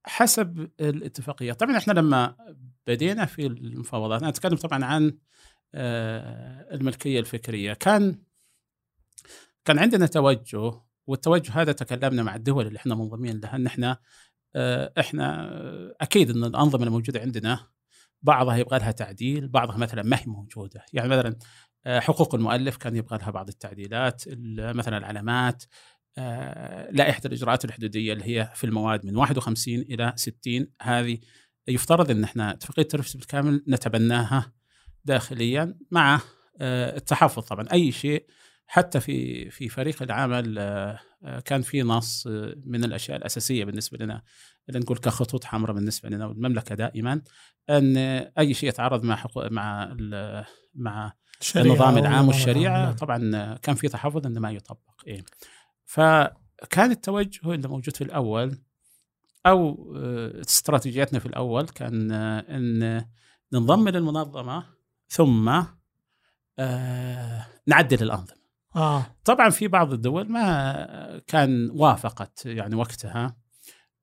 [0.06, 2.36] حسب الاتفاقيات طبعا إحنا لما
[2.86, 5.18] بدينا في المفاوضات أنا أتكلم طبعا عن
[5.74, 8.22] الملكية الفكرية كان
[9.64, 10.72] كان عندنا توجه
[11.06, 13.98] والتوجه هذا تكلمنا مع الدول اللي إحنا منضمين لها إن إحنا
[14.56, 17.66] آه، إحنا آه، أكيد إن الأنظمة الموجودة عندنا
[18.22, 20.84] بعضها يبغى لها تعديل بعضها مثلا ما هي موجودة.
[20.92, 21.36] يعني مثلا
[21.86, 25.64] آه، حقوق المؤلف كان يبغى لها بعض التعديلات ال- مثلا العلامات
[26.90, 31.18] لائحة الإجراءات الحدودية اللي هي في المواد من 51 إلى 60 هذه
[31.68, 34.52] يفترض إن إحنا اتفاقية التنفس بالكامل نتبناها
[35.04, 36.20] داخليا مع
[36.60, 37.66] التحفظ طبعا.
[37.72, 38.26] أي شيء
[38.70, 43.98] حتى في في فريق العمل آه، آه، كان في نص آه، من الأشياء الأساسية بالنسبة
[44.04, 44.22] لنا
[44.68, 47.22] اللي نقول كخطوط حمراء بالنسبة لنا والمملكة دائما
[47.70, 47.96] أن
[48.38, 51.12] أي شيء يتعارض مع حقوق مع ال- مع
[51.56, 52.94] النظام العام والشريعة العام.
[52.96, 55.24] طبعا كان في تحفظ إنه ما يطبق إيه.
[55.84, 58.58] فكان التوجه اللي موجود في الأول
[59.46, 59.92] أو
[60.40, 63.04] استراتيجيتنا في الأول كان إن
[63.52, 64.64] ننضم للمنظمة
[65.08, 65.62] ثم
[67.66, 68.37] نعدل الأنظمة
[68.76, 73.36] آه طبعا في بعض الدول ما كان وافقت يعني وقتها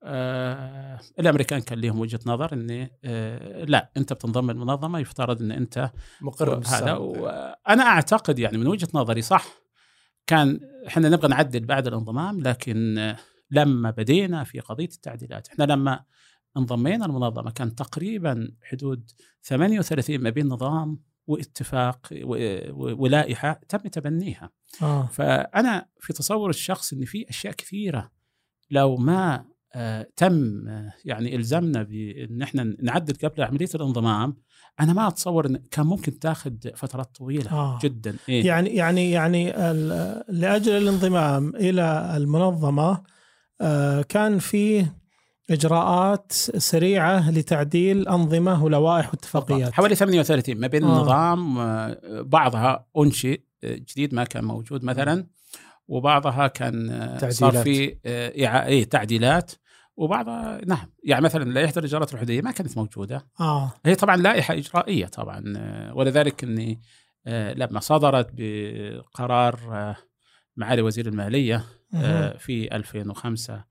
[0.02, 5.90] آه الأمريكان كان لهم وجهة نظر إن آه لا أنت بتنضم المنظمه يفترض إن أنت
[6.20, 6.92] مقر هذا.
[6.92, 9.46] وأنا أعتقد يعني من وجهة نظري صح
[10.26, 13.16] كان إحنا نبغى نعدل بعد الانضمام لكن آه،
[13.50, 16.04] لما بدينا في قضية التعديلات إحنا لما
[16.56, 19.10] انضمينا المنظمة كان تقريبا حدود
[19.42, 22.08] 38 ما بين نظام واتفاق
[22.72, 24.50] ولائحة تم تبنيها
[24.82, 28.10] آه فأنا في تصور الشخص إن في أشياء كثيرة
[28.70, 34.36] لو ما آه، تم آه، يعني الزمنا بإن إحنا نعدل قبل عملية الانضمام
[34.80, 37.78] أنا ما أتصور إن كان ممكن تاخذ فترات طويلة آه.
[37.82, 39.52] جدا إيه؟ يعني يعني يعني
[40.28, 43.02] لأجل الانضمام إلى المنظمة
[43.60, 44.86] آه، كان في
[45.50, 50.96] إجراءات سريعة لتعديل أنظمة ولوائح واتفاقيات حوالي 38 ما بين آه.
[50.98, 55.26] النظام آه، بعضها أنشئ آه، جديد ما كان موجود مثلا
[55.88, 57.64] وبعضها كان آه، صار تعديلات.
[57.64, 59.52] في آه، إعا- إيه تعديلات
[59.96, 65.06] وبعضها نعم يعني مثلا لائحه الاجراءات الحدوديه ما كانت موجودة آه هي طبعا لائحة إجرائية
[65.06, 66.80] طبعا آه، ولذلك إني
[67.26, 69.96] آه، لما صدرت بقرار آه،
[70.56, 71.64] معالي وزير المالية.
[71.94, 73.64] آه، في 2005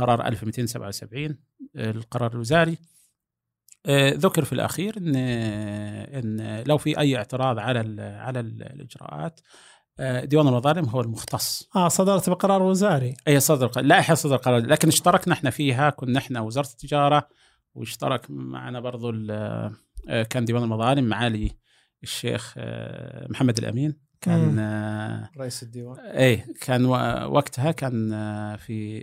[0.00, 1.36] القرار 1277
[1.76, 2.78] آه، القرار الوزاري.
[3.86, 9.40] آه، ذكر في الأخير إن إن لو في أي اعتراض على ال على ال الإجراءات
[10.00, 11.68] آه، ديوان المظالم هو المختص.
[11.76, 13.14] آه صدرت بقرار وزاري.
[13.28, 17.28] أي صدر لائحه صدر قرار لكن اشتركنا إحنا فيها كنا إحنا وزارة التجارة
[17.74, 19.12] واشترك معنا برضو
[20.30, 21.50] كان ديوان المظالم معالي
[22.02, 22.54] الشيخ
[23.30, 24.08] محمد الأمين.
[24.20, 25.40] كان مم.
[25.40, 25.98] رئيس الديوان.
[25.98, 26.84] إيه كان
[27.24, 28.10] وقتها كان
[28.56, 29.02] في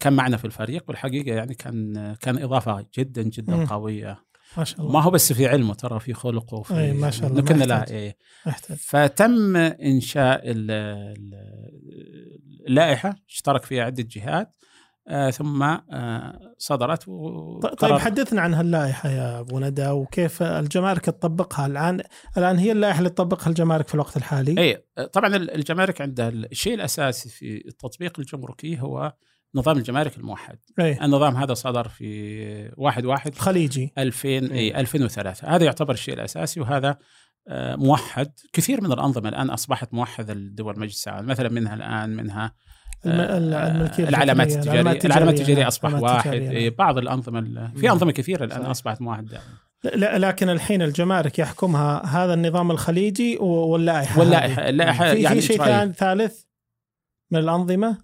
[0.00, 3.66] كان معنا في الفريق والحقيقة يعني كان كان إضافة جدا جدا مم.
[3.66, 4.18] قوية.
[4.56, 7.28] ما شاء ما الله هو بس في علمه ترى في خلقه وفي أي ما شاء
[7.30, 7.90] الله، ما كنا لا.
[7.90, 8.16] إيه.
[8.78, 14.56] فتم إنشاء ال- ال- اللائحة اشترك فيها عدة جهات
[15.08, 17.04] آه، ثم آه، صدرت
[17.78, 22.00] طيب حدثنا عن هاللائحة يا أبو ندى وكيف الجمارك تطبقها الآن؟
[22.38, 26.74] الآن هي اللائحة اللي تطبقها الجمارك في الوقت الحالي؟ اي طبعا ال- الجمارك عندها الشيء
[26.74, 29.12] الأساسي في التطبيق الجمركي هو
[29.54, 34.52] نظام الجمارك الموحد إيه النظام هذا صدر في 1 1 الخليجي 2000 إيه.
[34.52, 36.98] اي 2003 هذا يعتبر الشيء الأساسي وهذا
[37.48, 42.52] آه، موحد كثير من الأنظمة الآن أصبحت موحدة لدول مجلس العالم مثلا منها الآن منها
[43.06, 46.70] آه، الملكية العلامات التجاريه العلامات التجارية، التجارية نعم، أصبح واحد نعم.
[46.78, 47.92] بعض الأنظمة ال- في مم.
[47.92, 48.70] أنظمة كثيرة الآن صحيح.
[48.70, 49.40] أصبحت موحدة
[49.94, 54.68] لا لكن الحين الجمارك يحكمها هذا النظام الخليجي واللائحة واللائحة.
[54.68, 56.42] اللائحة في يعني في شيء ثالث
[57.30, 57.98] من الأنظمة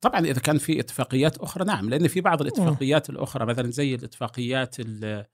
[0.00, 4.80] طبعا إذا كان في اتفاقيات أخرى نعم لأن في بعض الاتفاقيات الأخرى مثلا زي الاتفاقيات
[4.80, 5.26] ال-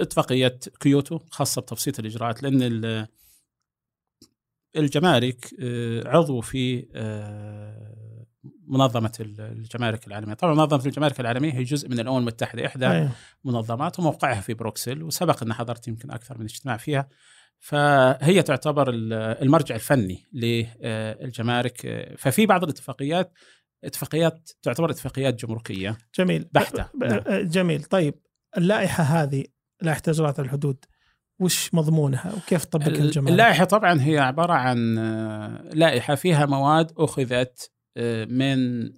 [0.00, 3.06] اتفاقيه كيوتو خاصة بتبسيط الإجراءات لأن ال-
[4.76, 8.26] الجمارك آه، عضو في آه،
[8.66, 13.12] منظمة ال- الجمارك العالمية، طبعا منظمة الجمارك العالمية هي جزء من الأمم المتحدة إحدى أيه.
[13.44, 17.08] منظمات وموقعها في بروكسل وسبق أن حضرت يمكن أكثر من اجتماع فيها.
[17.60, 22.06] فهي تعتبر ال- المرجع الفني للجمارك.
[22.18, 23.32] ففي بعض الاتفاقيات
[23.84, 25.98] اتفاقيات تعتبر اتفاقيات جمركية.
[26.18, 26.48] جميل.
[26.52, 26.88] بحتة.
[26.94, 27.84] ب- ب- جميل.
[27.84, 28.14] طيب
[28.56, 29.44] اللائحة هذه
[29.82, 30.84] لائحة اجراءات الحدود
[31.40, 37.72] وش مضمونها؟ وكيف تطبقها الجمارك؟ اللائحة طبعا هي عبارة عن آه، لائحة فيها مواد أخذت
[38.28, 38.88] من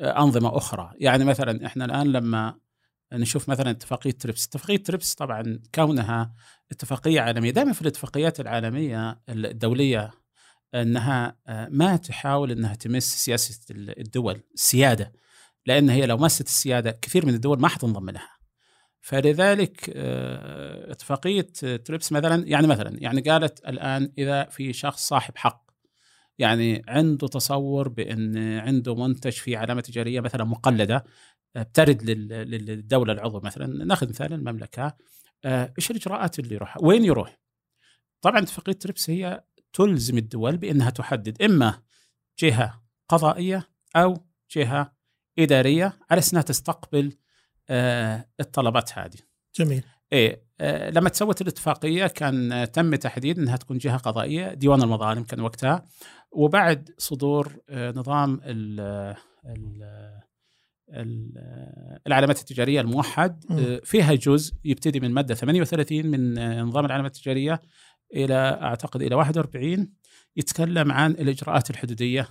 [0.00, 2.54] أنظمة أخرى، يعني مثلا إحنا الآن لما
[3.12, 6.32] نشوف مثلا اتفاقية تريبس، اتفاقية تريبس طبعا كونها
[6.74, 10.10] اتفاقية عالمية، دائما في الاتفاقيات العالمية الدولية
[10.74, 15.12] أنها آه، ما تحاول إنها تمس سياسة الدول، السيادة،
[15.66, 18.28] لأن هي لو مست السيادة كثير من الدول ما حتنضم لها.
[19.00, 21.46] فلذلك آه، اتفاقية
[21.84, 25.64] تريبس مثلا يعني مثلا يعني قالت الآن إذا في شخص صاحب حق
[26.38, 31.04] يعني عنده تصور بأن عنده منتج في علامة تجارية مثلا مقلدة
[31.56, 34.96] آه، بترد لل- لل- للدولة العضو مثلا نأخذ مثال المملكة
[35.44, 37.38] إيش الإجراءات اللي يروح وين يروح؟
[38.20, 41.82] طبعا اتفاقيه تريبس هي تلزم الدول بإنها تحدد إما
[42.38, 44.92] جهة قضائية أو جهة
[45.38, 47.16] إدارية على أساس إنها تستقبل
[47.68, 49.18] آه، الطلبات هذه.
[49.56, 54.82] جميل إيه آه، لما تسوت الاتفاقية كان آه، تم تحديد إنها تكون جهة قضائية ديوان
[54.82, 55.84] المظالم كان وقتها
[56.32, 60.20] وبعد صدور آه، نظام ال ال ال
[62.06, 63.44] العلامات التجارية الموحد.
[63.50, 67.62] آه، فيها جزء يبتدي من مادة 38 من آه، نظام العلامات التجارية
[68.14, 69.92] إلى أعتقد إلى 41
[70.36, 72.28] يتكلم عن الإجراءات الحدودية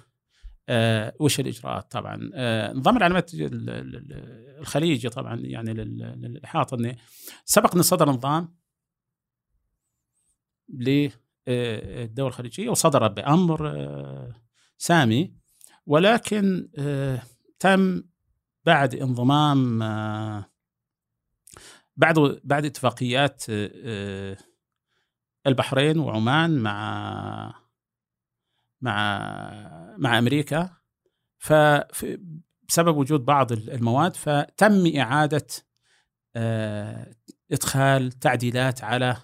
[0.70, 6.76] آه، وش الإجراءات طبعا آه، نظام العلامات ال- ال- ال- الخليجي طبعا يعني لل- للإحاطة
[6.76, 6.96] إنه
[7.46, 8.56] سبق أن صدر نظام
[10.70, 14.34] للدول الخليجية وصدر بأمر آه،
[14.78, 15.34] سامي
[15.86, 17.22] ولكن آه،
[17.60, 18.04] تم
[18.66, 20.46] بعد انضمام آه،
[21.98, 24.38] بعد بعد اتفاقيات آه،
[25.48, 27.54] البحرين وعمان مع
[28.82, 30.70] مع مع أمريكا.
[31.38, 35.48] فبسبب وجود بعض المواد فتم إعادة
[37.52, 39.18] إدخال تعديلات على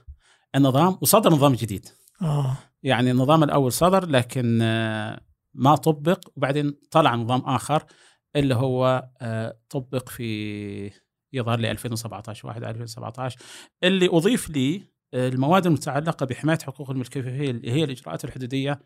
[0.56, 1.90] النظام وصدر نظام جديد.
[2.22, 2.58] آه.
[2.84, 5.22] يعني النظام الأول صدر لكن آه،
[5.54, 7.86] ما طبق وبعدين طلع نظام آخر.
[8.36, 10.92] اللي هو آه، طبق في
[11.34, 13.40] يظهر لي 2017 1 2017
[13.84, 18.80] اللي أضيف لي آه، المواد المتعلقة بحماية حقوق الملكية اللي هي الإجراءات الحدودية.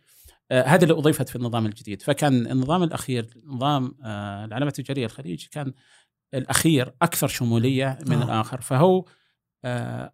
[0.52, 2.02] هذه اللي أضيفت في النظام الجديد.
[2.02, 5.74] فكان النظام الأخير نظام العلامة التجارية الخليج كان
[6.34, 8.24] الأخير أكثر شمولية من آه.
[8.24, 8.62] الآخر.
[8.62, 9.06] فهو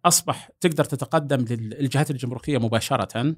[0.04, 3.36] أصبح تقدر تتقدم للجهات الجمركية مباشرة.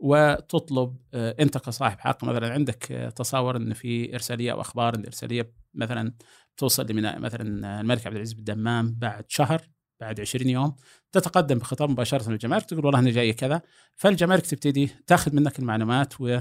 [0.00, 5.00] وتطلب آه، انت كصاحب حق مثلا عندك آه، تصور إن في إرسالية أو أخبار إن
[5.00, 6.12] الارساليه مثلا
[6.56, 9.62] توصل لميناء مثلا الملك عبد العزيز بالدمام بعد شهر
[10.00, 10.76] بعد 20 يوم
[11.12, 13.62] تتقدم بخطاب مباشرة للجمارك تقول والله أنا جاي كذا
[13.96, 16.38] فالجمارك تبتدي تاخذ منك المعلومات و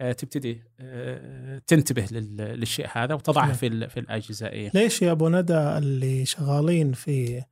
[0.00, 0.12] آه،
[1.66, 7.42] تنتبه للشيء هذا وتضعه في في الاجهزه إيه؟ ليش يا أبو ندى اللي شغالين في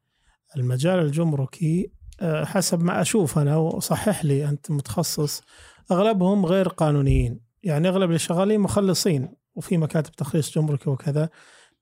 [0.57, 1.91] المجال الجمركي
[2.23, 5.43] حسب ما أشوف أنا وصحح لي أنت متخصص.
[5.91, 7.41] أغلبهم غير قانونيين.
[7.63, 11.29] يعني أغلب اللي شغالين مخلصين وفي مكاتب تخليص جمركي وكذا.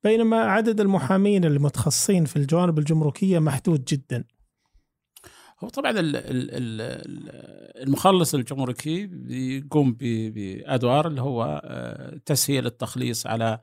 [0.04, 4.24] بينما عدد المحامين المتخصصين في الجوانب الجمركية محدود جدا.
[5.64, 5.92] هو طبعا
[7.82, 13.60] المخلص الجمركي بيقوم بأدوار اللي هو آه، تسهيل التخليص على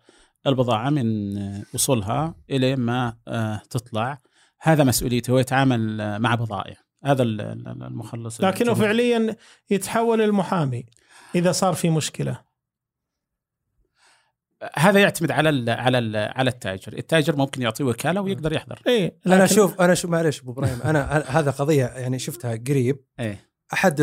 [0.47, 1.38] البضاعة من
[1.73, 4.17] وصولها إلى ما آه، تطلع.
[4.62, 6.76] هذا مسؤوليته هو يتعامل مع بضائع.
[7.04, 9.36] هذا المخلص لكنه فعليا
[9.69, 10.86] يتحول المحامي
[11.36, 12.41] إذا صار في مشكلة.
[14.76, 18.82] هذا يعتمد على ال على ال على التاجر، التاجر ممكن يعطيه وكالة ويقدر يحضر.
[18.88, 19.32] إيه لكن...
[19.32, 23.06] أنا أشوف أنا شوف معلش أبو إبراهيم أنا هذا قضية يعني شفتها قريب.
[23.19, 23.52] إيه.
[23.74, 24.02] أحد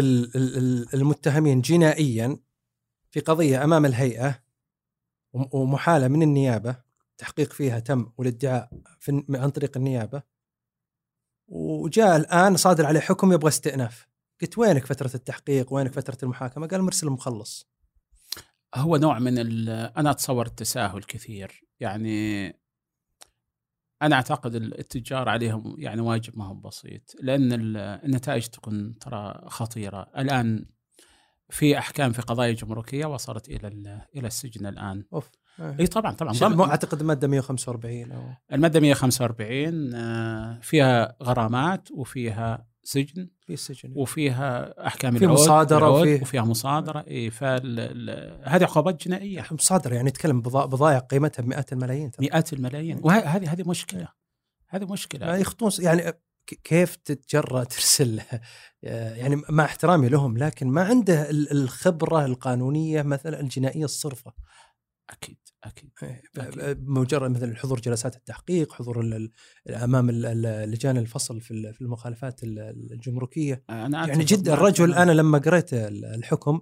[0.95, 2.37] المتهمين جنائيا
[3.11, 4.39] في قضية أمام الهيئة
[5.33, 6.77] ومحالة من النيابة
[7.19, 10.23] تحقيق فيها تم والادعاء في عن طريق النيابة.
[11.49, 14.09] وجاء الآن صادر عليه حكم يبغى استئناف.
[14.41, 17.69] قلت وينك فترة التحقيق؟ وينك فترة المحاكمة؟ قال مرسل المخلص.
[18.75, 21.65] هو نوع من أنا أتصور التساهل كثير.
[21.81, 22.49] يعني
[24.03, 27.17] أنا أعتقد التجار عليهم يعني واجب ما هو بسيط.
[27.21, 30.11] لأن النتائج تكون ترى خطيرة.
[30.19, 30.67] الآن
[31.51, 33.69] في أحكام في قضايا جمركية وصلت إلى
[34.17, 35.05] إلى السجن الآن.
[35.13, 35.31] أوف.
[35.61, 36.33] اي طبعا طبعا.
[36.71, 45.19] أعتقد الماده 145 أو المادة 145 آه، فيها غرامات وفيها سجن في سجن وفيها أحكام
[45.19, 47.05] في مصادرة وفي وفيها مصادرة.
[47.09, 47.31] اي
[48.43, 49.45] هذه عقوبات جنائية.
[49.51, 53.01] مصادرة يعني نتكلم بضائع قيمتها بمئات الملايين مئات الملايين.
[53.03, 54.09] وهذه هذه مشكلة.
[54.69, 55.37] هذه مشكلة.
[55.37, 56.13] يخطون يعني
[56.65, 58.21] كيف تتجرأ ترسل
[58.83, 64.33] يعني مع احترامي لهم لكن ما عنده الخبرة القانونية مثلا الجنائية الصرفة.
[65.11, 65.39] أكيد.
[65.65, 66.23] أكيد, إيه،
[66.81, 69.29] مجرد مثلا حضور جلسات التحقيق حضور
[69.69, 73.65] امام لجان الفصل في المخالفات الجمركية.
[73.71, 76.61] أنا يعني جدا الرجل أنا لما قريت الحكم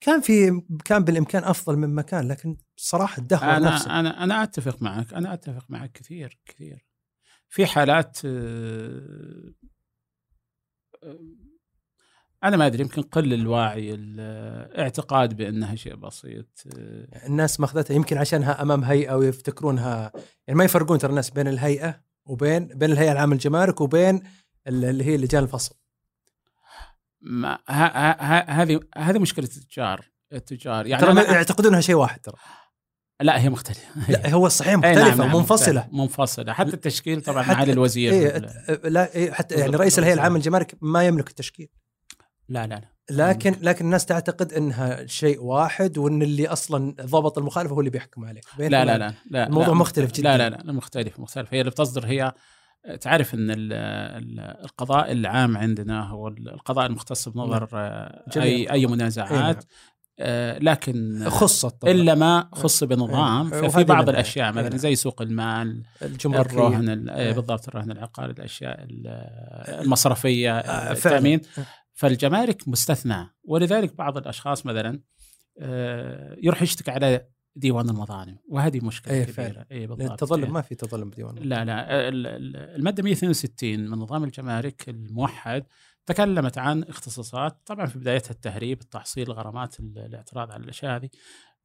[0.00, 4.00] كان في كان بالإمكان أفضل مما كان لكن صراحة الدهور أنا نفسه.
[4.00, 6.86] أنا أنا أتفق معك أنا أتفق معك كثير كثير.
[7.48, 9.54] في حالات آه،
[12.44, 16.62] أنا ما أدري يمكن قل الوعي الاعتقاد بأنها شيء بسيط.
[17.26, 20.12] الناس ماخذتها يمكن عشانها أمام هيئة ويفتكرونها
[20.46, 24.22] يعني ما يفرقون ترى الناس بين الهيئة وبين بين الهيئة العامة للجمارك وبين
[24.66, 25.74] اللي هي لجان الفصل.
[27.20, 27.58] ما
[28.48, 30.86] هذه هذه مشكلة التجار التجار.
[30.86, 32.36] يعني ترى يعتقدونها شيء واحد ترى.
[33.20, 34.12] لا هي مختلفة.
[34.12, 36.52] لا هو صحيح مختلفة نعم نعم منفصله منفصلة.
[36.52, 38.38] حتى التشكيل طبعا معالي الوزير إيه
[38.84, 41.68] لا إيه حتى يعني رئيس الهيئة العامة للجمارك ما يملك التشكيل.
[42.48, 42.94] لا لا لا.
[43.10, 48.24] لكن لكن الناس تعتقد إنها شيء واحد وإن اللي أصلا ضبط المخالفة هو اللي بيحكم
[48.24, 50.36] عليه لا لا لا, لا الموضوع لا مختلف جدا.
[50.36, 51.54] لا لا لا مختلف مختلف.
[51.54, 52.32] هي اللي بتصدر هي
[53.00, 53.46] تعرف إن
[54.64, 58.44] القضاء العام عندنا هو القضاء المختص بنظر نعم.
[58.44, 59.64] أي أي منازعات نعم.
[60.18, 63.50] آه لكن خص إلا ما خص بنظام.
[63.50, 65.82] ففي بعض الأشياء مثلا زي سوق المال
[66.24, 67.04] الرهن
[67.34, 68.86] بالضبط الرهن العقاري الأشياء
[69.68, 71.40] المصرفية آه، التامين
[71.94, 73.34] فالجمارك مستثنى.
[73.44, 75.00] ولذلك بعض الأشخاص مثلا
[75.58, 79.66] آه، يروح يشتكي على ديوان المظالم وهذه مشكلة أيه كبيرة.
[79.72, 80.10] اي بالضبط.
[80.10, 82.08] التظلم ما في تظلم بديوان لا لا
[82.76, 85.64] المادة 162 من نظام الجمارك الموحد
[86.06, 91.08] تكلمت عن اختصاصات طبعا في بدايتها التهريب التحصيل الغرامات الاعتراض على الأشياء هذه.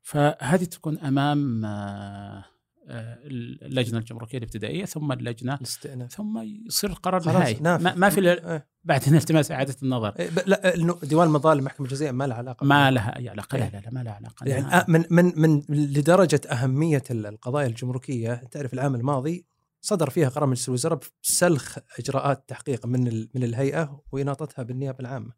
[0.02, 2.46] فهذه تكون أمام آه،
[2.90, 6.12] اللجنة الجمركية الابتدائية ثم اللجنة الاستئناف.
[6.12, 7.58] ثم يصير خلاص نهائي.
[7.62, 8.68] ما, ما في إيه.
[8.84, 10.14] بعدين التماس إعادة النظر.
[10.20, 10.74] إيه، لا
[11.04, 13.58] ديوان المظالم المحكمه الجزائية ما لها علاقة ما لها أي علاقة.
[13.58, 14.46] لا لا لا ما لها علاقة.
[14.48, 14.66] يعني.
[14.66, 19.46] آه، من من من لدرجة أهمية ال- القضايا الجمركية تعرف العام الماضي
[19.82, 25.32] صدر فيها قرار مجلس الوزراء بسلخ إجراءات تحقيق من من الهيئة وإناطتها بالنيابة العامة.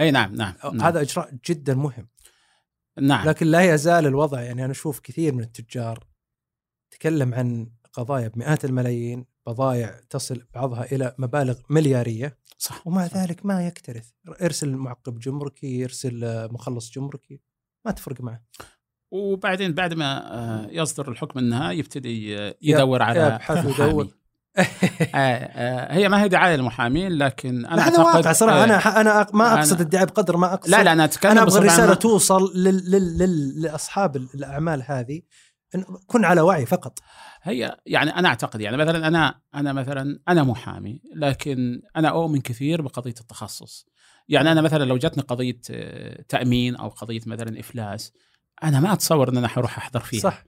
[0.00, 0.80] أي نعم نعم, نعم.
[0.82, 2.08] هذا إجراء جدا مهم.
[3.00, 3.28] نعم.
[3.28, 6.04] لكن لا يزال الوضع يعني أنا أشوف كثير من التجار
[6.94, 13.16] تكلم عن قضايا بمئات الملايين بضائع تصل بعضها إلى مبالغ مليارية صح ومع صح.
[13.16, 14.10] ذلك ما يكترث
[14.42, 17.40] ارسل معقب جمركي يرسل مخلص جمركي
[17.86, 18.42] ما تفرق معه
[19.10, 23.80] وبعدين بعد ما آه، يصدر الحكم النهائي يبتدي يدور على يبحث.
[23.80, 24.08] ويدور.
[24.58, 24.64] آه،
[25.14, 29.80] آه، هي ما هي دعاية للمحامين لكن أنا هذا واقع صراحة أنا أنا ما أقصد
[29.80, 31.94] الدعاية بقدر ما أقصد لا لا أنا أتكلم أنا أبغى الرسالة.
[31.94, 35.22] توصل لل لل لل لاصحاب الأعمال هذه
[36.06, 36.98] كن على وعي فقط.
[37.42, 42.82] هي يعني أنا أعتقد يعني مثلا أنا أنا مثلا أنا محامي لكن أنا أؤمن كثير
[42.82, 43.86] بقضية التخصص.
[44.28, 48.12] يعني أنا مثلا لو جاتني قضية آه، تأمين أو قضية مثلا إفلاس
[48.62, 50.20] أنا ما أتصور إن أنا حروح أحضر فيها.
[50.20, 50.44] صح.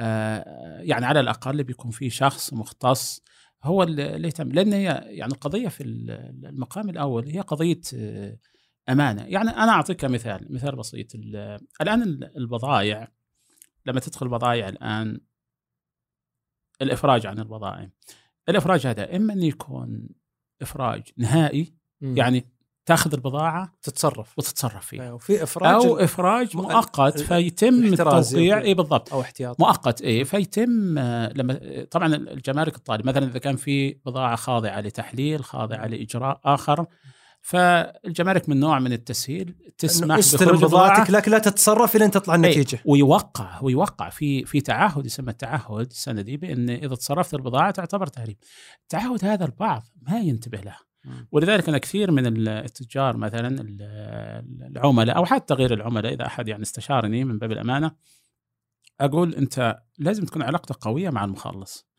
[0.00, 3.22] آه، يعني على الأقل بيكون في شخص مختص
[3.64, 4.48] هو اللي يهتم.
[4.48, 6.10] لأن هي يعني القضية في ال-
[6.46, 8.36] المقام الأول هي قضية آه،
[8.88, 9.22] أمانة.
[9.22, 11.14] يعني أنا أعطيك مثال مثال بسيط.
[11.14, 13.08] ال- الآن ال- البضائع
[13.86, 15.20] لما تدخل بضائع الآن
[16.82, 17.90] الإفراج عن البضائع.
[18.48, 20.08] الإفراج هذا إما انه يكون
[20.62, 22.46] إفراج نهائي يعني
[22.86, 24.38] تاخذ البضاعة تتصرف.
[24.38, 28.60] وتتصرف فيها وفي إفراج أو إفراج م- مؤقت فيتم التوقيع.
[28.60, 29.12] اي بالضبط.
[29.12, 29.60] أو احتياط.
[29.60, 35.44] مؤقت إيه فيتم آه، لما طبعا الجمارك الطالب مثلا إذا كان في بضاعة خاضعة لتحليل
[35.44, 36.86] خاضعة لإجراء آخر
[37.42, 42.76] فالجمارك من نوع من التسهيل تسمح بخروج بضاعتك لكن لا تتصرف إلى أن تطلع النتيجة
[42.76, 48.36] إيه، ويوقع ويوقع في في تعهد يسمى التعهد سندي بإن إذا تصرفت البضاعة تعتبر تهريب.
[48.82, 50.76] التعهد هذا البعض ما ينتبه له.
[51.32, 53.82] ولذلك أنا كثير من التجار مثلا ال-
[54.76, 57.90] العملاء أو حتى غير العملاء إذا أحد يعني استشارني من باب الأمانة
[59.00, 61.89] أقول أنت لازم تكون علاقتك قوية مع المخلص.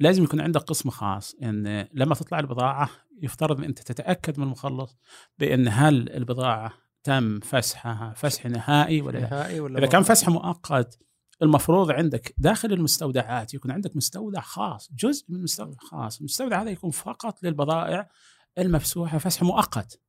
[0.00, 2.90] لازم يكون عندك قسم خاص إن لما تطلع البضاعة
[3.22, 4.96] يفترض إن أنت تتأكد من المخلص
[5.38, 6.72] بإن هل البضاعة
[7.02, 10.98] تم فسحها فسح نهائي ولا لا نهائي ولا إذا كان؟ فسح مؤقت
[11.42, 16.90] المفروض عندك داخل المستودعات يكون عندك مستودع خاص جزء من مستودع خاص المستودع هذا يكون
[16.90, 18.08] فقط للبضائع
[18.58, 20.00] المفسوحة فسح مؤقت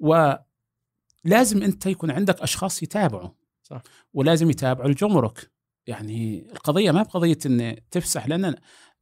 [0.00, 3.30] ولازم أنت يكون عندك أشخاص يتابعوا
[3.62, 3.82] صح.
[4.12, 5.50] ولازم يتابعوا الجمرك
[5.88, 8.54] يعني القضية ما بقضية إن تفسح لأن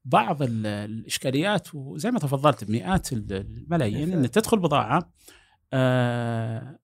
[0.04, 5.12] بعض ال- الإشكاليات وزي ما تفضلت بمئات ال- الملايين إن تدخل بضاعة
[5.72, 6.78] آه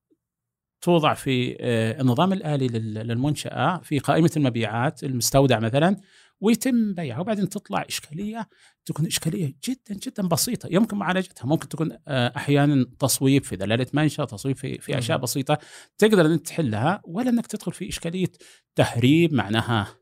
[0.81, 5.97] توضع في آه، النظام الآلي لل- للمنشأة في قائمة المبيعات المستودع مثلا
[6.43, 7.20] ويتم بيعها.
[7.20, 8.49] وبعدين تطلع إشكالية
[8.86, 10.68] تكون إشكالية جدا جدا بسيطة.
[10.72, 11.47] يمكن معالجتها.
[11.47, 15.59] ممكن تكون آه، أحيانا تصويب في دلالة منشأ تصويب في, في أشياء بسيطة.
[15.99, 18.32] تقدر أن تحلها ولا أنك تدخل في إشكالية
[18.76, 20.02] تهريب معناها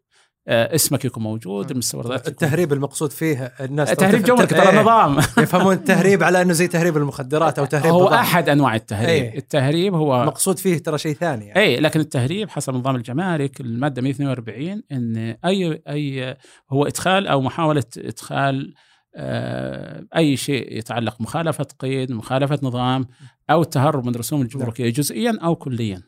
[0.50, 5.72] اسمك يكون موجود المستوردات تكون- التهريب المقصود فيه الناس تهريب تفهم- جمرك ترى نظام يفهمون
[5.74, 8.20] التهريب على أنه زي تهريب المخدرات أو تهريب هو بضاعة.
[8.20, 9.38] أحد أنواع التهريب إيه.
[9.38, 11.60] التهريب هو مقصود فيه ترى شيء ثاني يعني.
[11.60, 16.36] اي لكن التهريب حسب نظام الجمارك المادة 142 إن أي أي
[16.72, 18.74] هو إدخال أو محاولة إدخال
[19.16, 23.06] آه، أي شيء يتعلق مخالفة قيد مخالفة نظام
[23.50, 26.02] أو التهرب من رسوم الجمركية جزئيا أو كليا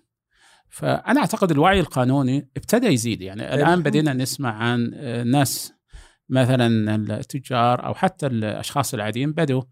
[0.73, 5.73] فأنا أعتقد الوعي القانوني ابتدى يزيد يعني الآن الحمد بدينا نسمع عن آه، ناس
[6.29, 9.63] مثلا التجار أو حتى الأشخاص العاديين بدوا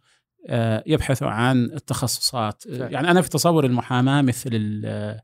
[0.49, 2.91] آه، يبحثوا عن التخصصات فعلا.
[2.91, 4.83] يعني أنا في تصور المحاماة مثل.
[4.85, 5.23] آه،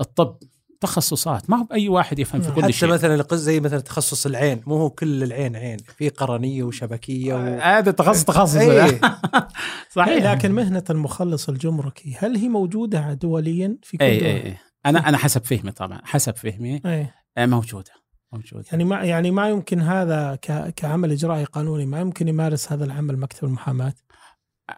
[0.00, 0.38] الطب
[0.80, 1.50] تخصصات.
[1.50, 2.88] ما هو بأي واحد يفهم في كل حتى شيء.
[2.88, 4.60] مثلا القز- زي مثلا تخصص العين.
[4.66, 5.76] مو هو كل العين عين.
[5.96, 7.58] في قرنية وشبكية و...
[7.62, 8.56] هذا تخصص تخصص.
[8.56, 9.00] إيه.
[9.96, 10.24] صحيح.
[10.32, 14.56] لكن مهنة المخلص الجمركي هل هي موجودة دوليا في كل اي دول؟ اي اي
[14.86, 16.00] أنا أنا حسب فهمي طبعا.
[16.04, 16.80] حسب فهمي.
[16.86, 17.06] أي.
[17.38, 17.90] آه، موجودة.
[18.32, 18.64] موجودة.
[18.72, 23.16] يعني ما يعني ما يمكن هذا ك- كعمل إجرائي قانوني ما يمكن يمارس هذا العمل
[23.18, 23.92] مكتب المحاماة؟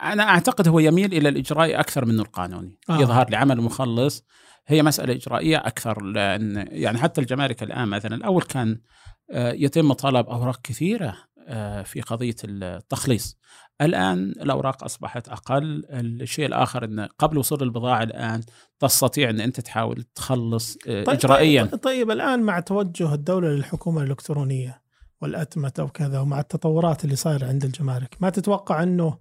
[0.02, 2.78] أنا أعتقد هو يميل إلى الاجرائي أكثر منه القانوني.
[2.90, 2.98] آه.
[2.98, 3.00] آه.
[3.02, 4.24] يظهر لي عمل المخلص
[4.66, 8.80] هي مسألة إجرائية أكثر لأن يعني حتى الجمارك الآن مثلا الأول كان
[9.30, 11.16] آه، يتم طلب أوراق كثيرة
[11.48, 13.38] آه، في قضية التخليص.
[13.80, 15.84] الآن الأوراق أصبحت أقل.
[15.90, 18.40] الشيء الآخر إن قبل وصول البضاعة الآن
[18.78, 21.62] تستطيع إن أنت تحاول تخلص آه، طيب اجرائيا.
[21.62, 24.82] طيب, طيب الآن مع توجه الدولة للحكومة الإلكترونية
[25.20, 29.18] والأتمتة وكذا ومع التطورات اللي صايرة عند الجمارك ما تتوقع إنه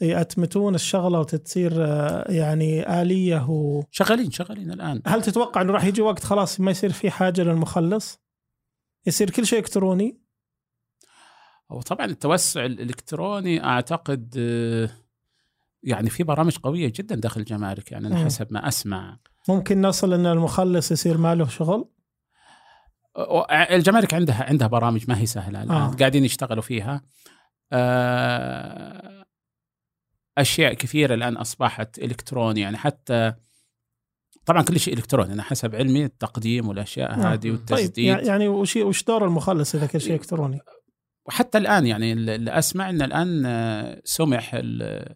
[0.00, 3.82] يأتمتون الشغلة وتصير آه، يعني آلية و...
[3.90, 8.20] شغالين شغالين الآن هل تتوقع إنه راح يجي وقت خلاص ما يصير في حاجة للمخلص؟
[9.06, 10.18] يصير كل شيء إلكتروني؟
[11.72, 14.90] هو طبعا التوسع الإلكتروني أعتقد آه،
[15.82, 18.24] يعني في برامج قوية جدا داخل الجمارك يعني أنا.
[18.24, 19.18] حسب ما أسمع
[19.48, 21.88] ممكن نصل إن المخلص يصير ما له شغل؟
[23.50, 25.92] الجمارك عندها عندها برامج ما هي سهلة الآن آه.
[25.92, 25.96] آه.
[25.96, 27.02] قاعدين يشتغلوا فيها
[27.72, 29.23] آه،
[30.38, 33.32] أشياء كثيرة الآن أصبحت الكتروني يعني حتى
[34.46, 37.14] طبعا كل شيء إلكتروني أنا حسب علمي التقديم والأشياء آه.
[37.14, 40.58] هذه طيب والتسديد يعني وش وش دور المخلص إذا كل شيء إلكتروني؟
[41.26, 45.14] وحتى الآن يعني اللي أسمع إن الآن سمح ال-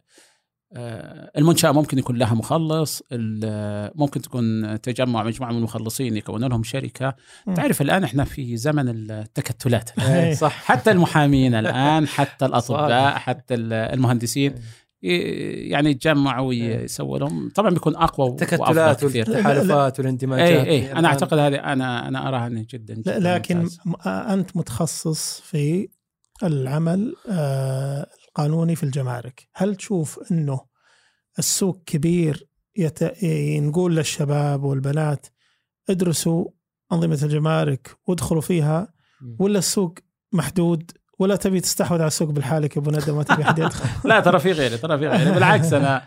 [0.77, 6.63] آه، المنشاه ممكن يكون لها مخلص ال- ممكن تكون تجمع مجموعة من المخلصين يكونوا لهم
[6.63, 7.15] شركة
[7.47, 7.55] مم.
[7.55, 10.35] تعرف الآن إحنا في زمن التكتلات إيه.
[10.35, 13.19] صح حتى المحامين الآن حتى الأطباء.
[13.19, 14.59] حتى ال- المهندسين ي-
[15.03, 17.51] يعني يتجمعوا ويسووا لهم.
[17.55, 22.95] طبعا بيكون أقوى التكتلات والتحالفات والاندماجات اي اي أنا أعتقد هذه أنا أنا أراها جدا,
[22.95, 23.79] جدا لكن ممتاز.
[23.85, 25.89] م- أنت متخصص في
[26.43, 30.61] العمل آه، القانوني في الجمارك، هل تشوف إنه
[31.39, 33.25] السوق كبير يت...
[33.61, 35.27] نقول للشباب والبنات
[35.91, 36.45] ادرسوا
[36.93, 38.93] أنظمة الجمارك وادخلوا فيها
[39.39, 39.95] ولا السوق
[40.33, 44.21] محدود ولا تبي تستحوذ على السوق بالحالك يا أبو ندى ما تبي أحد يدخل؟ لا
[44.21, 45.31] ترى في غيري ترى في غيري.
[45.35, 46.03] بالعكس أنا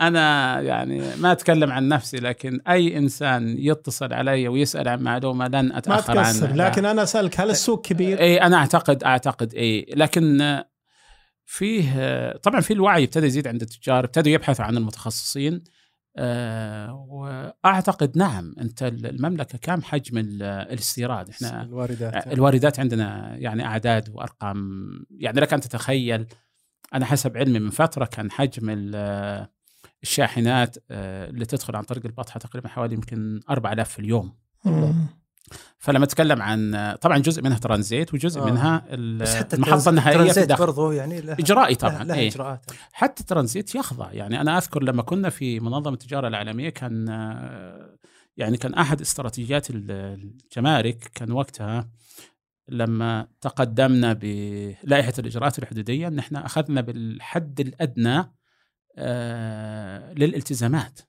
[0.00, 5.68] أنا يعني ما أتكلم عن نفسي لكن أي إنسان يتصل علي ويسأل عن معلومة لن
[5.68, 6.68] ما اتاخر تكسر لا.
[6.68, 10.62] لكن أنا أسألك هل السوق كبير؟ اي أنا اعتقد أعتقد اي لكن
[11.44, 15.64] فيه طبعا في الوعي ابتدى يزيد عند التجار ابتدوا يبحثوا عن المتخصصين.
[16.92, 22.26] وأعتقد نعم أنت المملكة كم حجم ال- الاستيراد؟ إحنا الواردات.
[22.26, 24.88] الواردات عندنا يعني أعداد وأرقام.
[25.10, 26.26] يعني لك أن تتخيل
[26.94, 29.46] أنا حسب علمي من فترة كان حجم ال-
[30.02, 34.32] الشاحنات آه، اللي تدخل عن طريق البطحة تقريبا حوالي يمكن 4000 في اليوم.
[35.78, 38.44] فلما اتكلم عن طبعا جزء منها ترانزيت وجزء آه.
[38.44, 42.28] منها بس حتى المحطة النهائية الداخل برضو يعني إجرائي طبعا له إيه.
[42.28, 47.96] إجراءات حتى الترانزيت يخضع يعني أنا أذكر لما كنا في منظمة التجارة العالمية كان آه،
[48.36, 51.88] يعني كان أحد استراتيجيات ال- الجمارك كان وقتها
[52.68, 58.32] لما تقدمنا بلائحة الإجراءات الحدودية إن إحنا أخذنا بالحد الأدنى
[58.98, 61.00] آه، للالتزامات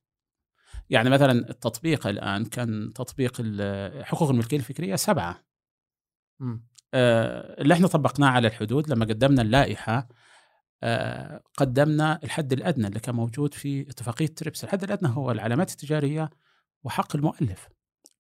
[0.90, 3.42] يعني مثلا التطبيق الآن كان تطبيق
[4.04, 5.44] حقوق الملكية الفكرية سبعة
[6.40, 6.68] مم.
[6.94, 10.08] آه، اللي إحنا طبقناه على الحدود لما قدمنا اللائحة
[10.84, 16.30] آه، قدمنا الحد الأدنى اللي كان موجود في اتفاقية تريبس، الحد الأدنى هو العلامات التجارية
[16.84, 17.70] وحق المؤلف.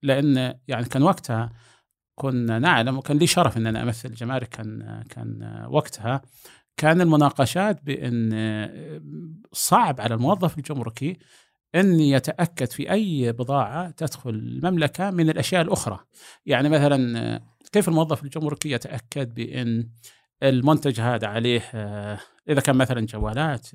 [0.03, 1.53] لأن يعني كان وقتها
[2.15, 6.21] كنا نعلم وكان لي شرف ان أنا أمثل الجمارك كان كان وقتها
[6.77, 9.01] كان المناقشات بأن آه،
[9.53, 11.17] صعب على الموظف الجمركي
[11.75, 15.99] ان يتاكد في أي بضاعة تدخل المملكة من الأشياء الأخرى.
[16.45, 17.41] يعني مثلا آه،
[17.71, 19.89] كيف الموظف الجمركي يتأكد بإن
[20.43, 23.67] المنتج هذا عليه آه، إذا كان مثلا جوالات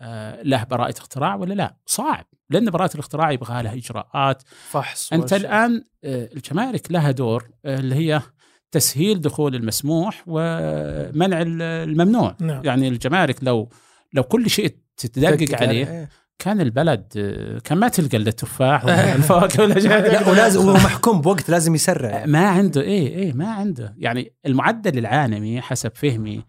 [0.00, 5.22] آه، له براءة اختراع ولا لا؟ صعب لأن براءة الاختراع يبغى لها إجراءات، فحص أنت
[5.32, 5.40] وأشياء.
[5.40, 8.22] الآن آه، الجمارك لها دور اللي هي
[8.70, 13.68] تسهيل دخول المسموح ومنع ال- الممنوع، نعم يعني الجمارك لو
[14.12, 16.08] لو كل شيء تدقق دقق عليه إيه.
[16.40, 20.72] كان البلد آه، كان ما تلقى إلا التفاح ولا الفواكه ولا شيء لا ولازم هو
[20.74, 22.24] محكوم بوقت لازم يسرع.
[22.26, 23.94] ما عنده إيه إيه ما عنده.
[23.98, 26.42] يعني المعدل العالمي حسب فهمي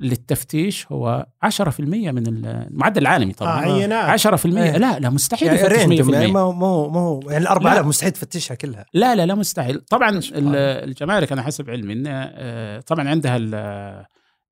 [0.00, 1.26] للتفتيش هو
[1.60, 4.76] 10% من المعدل العالمي آه طبعا عينات 10% إيه.
[4.76, 7.76] لا لا مستحيل يعني يفتش 100% ريندوم يعني ما هو ما هو يعني ال 4000
[7.82, 7.88] لا.
[7.88, 8.84] مستحيل تفتشها كلها.
[8.94, 9.80] لا لا لا مستحيل.
[9.80, 13.38] طبعا الجمارك أنا حسب علمي انه آه، طبعا عندها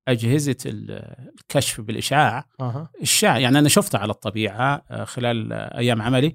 [0.07, 2.45] أجهزة ال- الكشف بالإشعاع.
[2.61, 2.91] أها.
[3.01, 6.33] الشاع يعني أنا شفتها على الطبيعة آه، خلال أيام عملي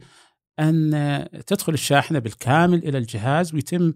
[0.60, 3.92] أن تدخل الشاحنة بالكامل إلى الجهاز ويتم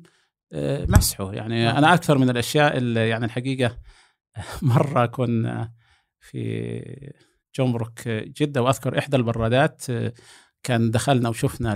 [0.53, 1.33] آه، مسحه.
[1.33, 1.79] يعني آه.
[1.79, 3.79] أنا أكثر من الأشياء اللي يعني الحقيقة
[4.63, 5.73] مرة كنا
[6.21, 7.13] في
[7.59, 10.13] جمرك جدة وأذكر إحدى البرادات آه،
[10.63, 11.75] كان دخلنا وشفنا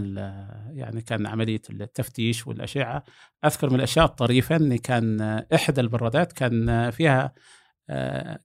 [0.73, 3.05] يعني كان عملية التفتيش والأشعة.
[3.45, 5.21] أذكر من الأشياء الطريفة ان كان
[5.55, 7.33] إحدى البرادات كان فيها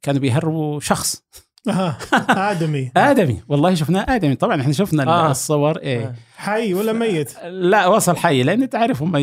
[0.02, 1.22] كانوا بيهربوا شخص
[1.70, 1.98] آه،
[2.52, 5.28] آدمي آدمي والله شفناه آدمي طبعا إحنا شفنا آه.
[5.28, 5.32] آه.
[5.32, 6.16] الصور إيه آه.
[6.38, 9.16] حي ولا ميت؟ لا وصل حي لأن تعرف هم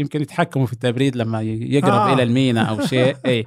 [0.00, 2.10] يمكن يتحكموا في التبريد لما يقرب آه.
[2.10, 2.14] آه.
[2.14, 3.44] إلى المينا أو شيء إيه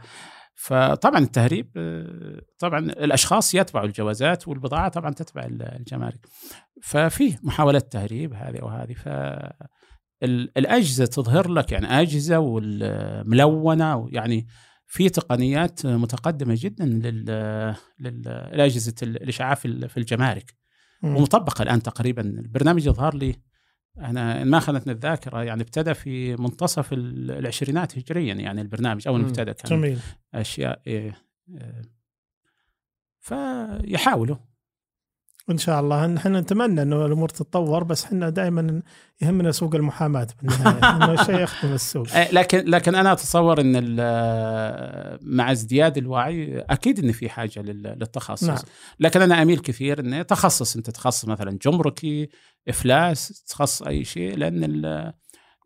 [0.56, 6.20] فطبعا التهريب آه، طبعا الأشخاص يتبعوا الجوازات والبضاعة طبعا تتبع ال- الجمارك
[6.84, 9.08] ففي محاولات تهريب هذه وهذه ف
[10.24, 14.48] ال- الأجهزة تظهر لك يعني أجهزة والملونة يعني
[14.94, 17.26] في تقنيات متقدمة جدا لل
[18.00, 20.54] للاجهزه الاشعاع في الجمارك.
[21.02, 21.16] مم.
[21.16, 22.22] ومطبقة الآن تقريبا.
[22.22, 23.36] البرنامج يظهر لي
[24.00, 29.22] أنا إن ما خانتني الذاكرة يعني ابتدى في منتصف ال- العشرينات هجريا يعني البرنامج أول
[29.22, 29.28] ما.
[29.28, 30.00] ابتدى كان جميل.
[30.34, 31.18] أشياء إيه
[31.50, 31.82] إيه.
[33.20, 34.36] فيحاولوا.
[35.50, 38.82] إن شاء الله نحن نتمنى إنه الأمور تتطور بس إحنا دائما
[39.22, 45.20] يهمنا سوق المحاماة بالنهاية إنه شيء يخدم السوق آه، لكن لكن أنا أتصور إن ال-
[45.22, 48.58] مع ازدياد الوعي أكيد إن في حاجة لل- للتخصص نعم.
[49.00, 52.30] لكن أنا أميل كثير انه تخصص أنت تخصص مثلا جمركي
[52.70, 55.14] إفلاس تخصص أي شيء لأن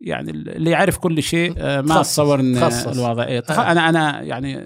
[0.00, 2.00] يعني اللي يعرف كل شيء آه، ما.
[2.00, 2.56] أتصور إن.
[2.92, 3.72] الوضع إيه، تخ- آه.
[3.72, 4.64] أنا أنا يعني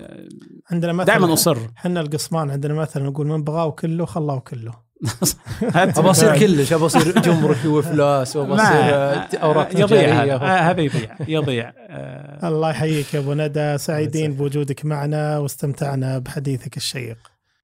[0.70, 4.91] عندنا مثلا دائما أصر إحنا القسمان عندنا مثلا نقول من بغاه كله خلاه كله
[5.62, 9.86] ابى أصير كلش ابى أصير جمركي وافلاس وابى أصير آه، أوراق يضيع.
[9.86, 10.22] تجارية.
[10.22, 11.72] هذا آه، هذا يضيع يضيع.
[11.90, 13.78] آه، الله يحييك يا أبو ندى.
[13.78, 17.18] سعيدين بوجودك معنا واستمتعنا بحديثك الشيق.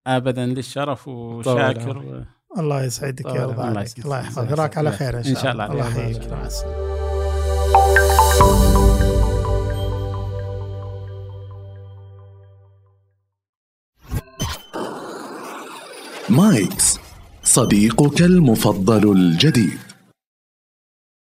[0.07, 2.25] ابدا للشرف وشاكر.
[2.59, 3.47] الله يسعدك يا.
[3.47, 3.51] رب.
[3.51, 4.05] الله عليك يسعدك.
[4.05, 4.39] الله يحفظك.
[4.39, 4.99] الله نراك على يسعدك.
[5.05, 5.67] خير ان إن شاء, الله.
[5.67, 5.87] الله.
[5.89, 6.33] يحييك.
[6.33, 6.89] مع السلامة.
[16.29, 16.99] مايكس
[17.59, 19.88] صديقك المفضل الجديد.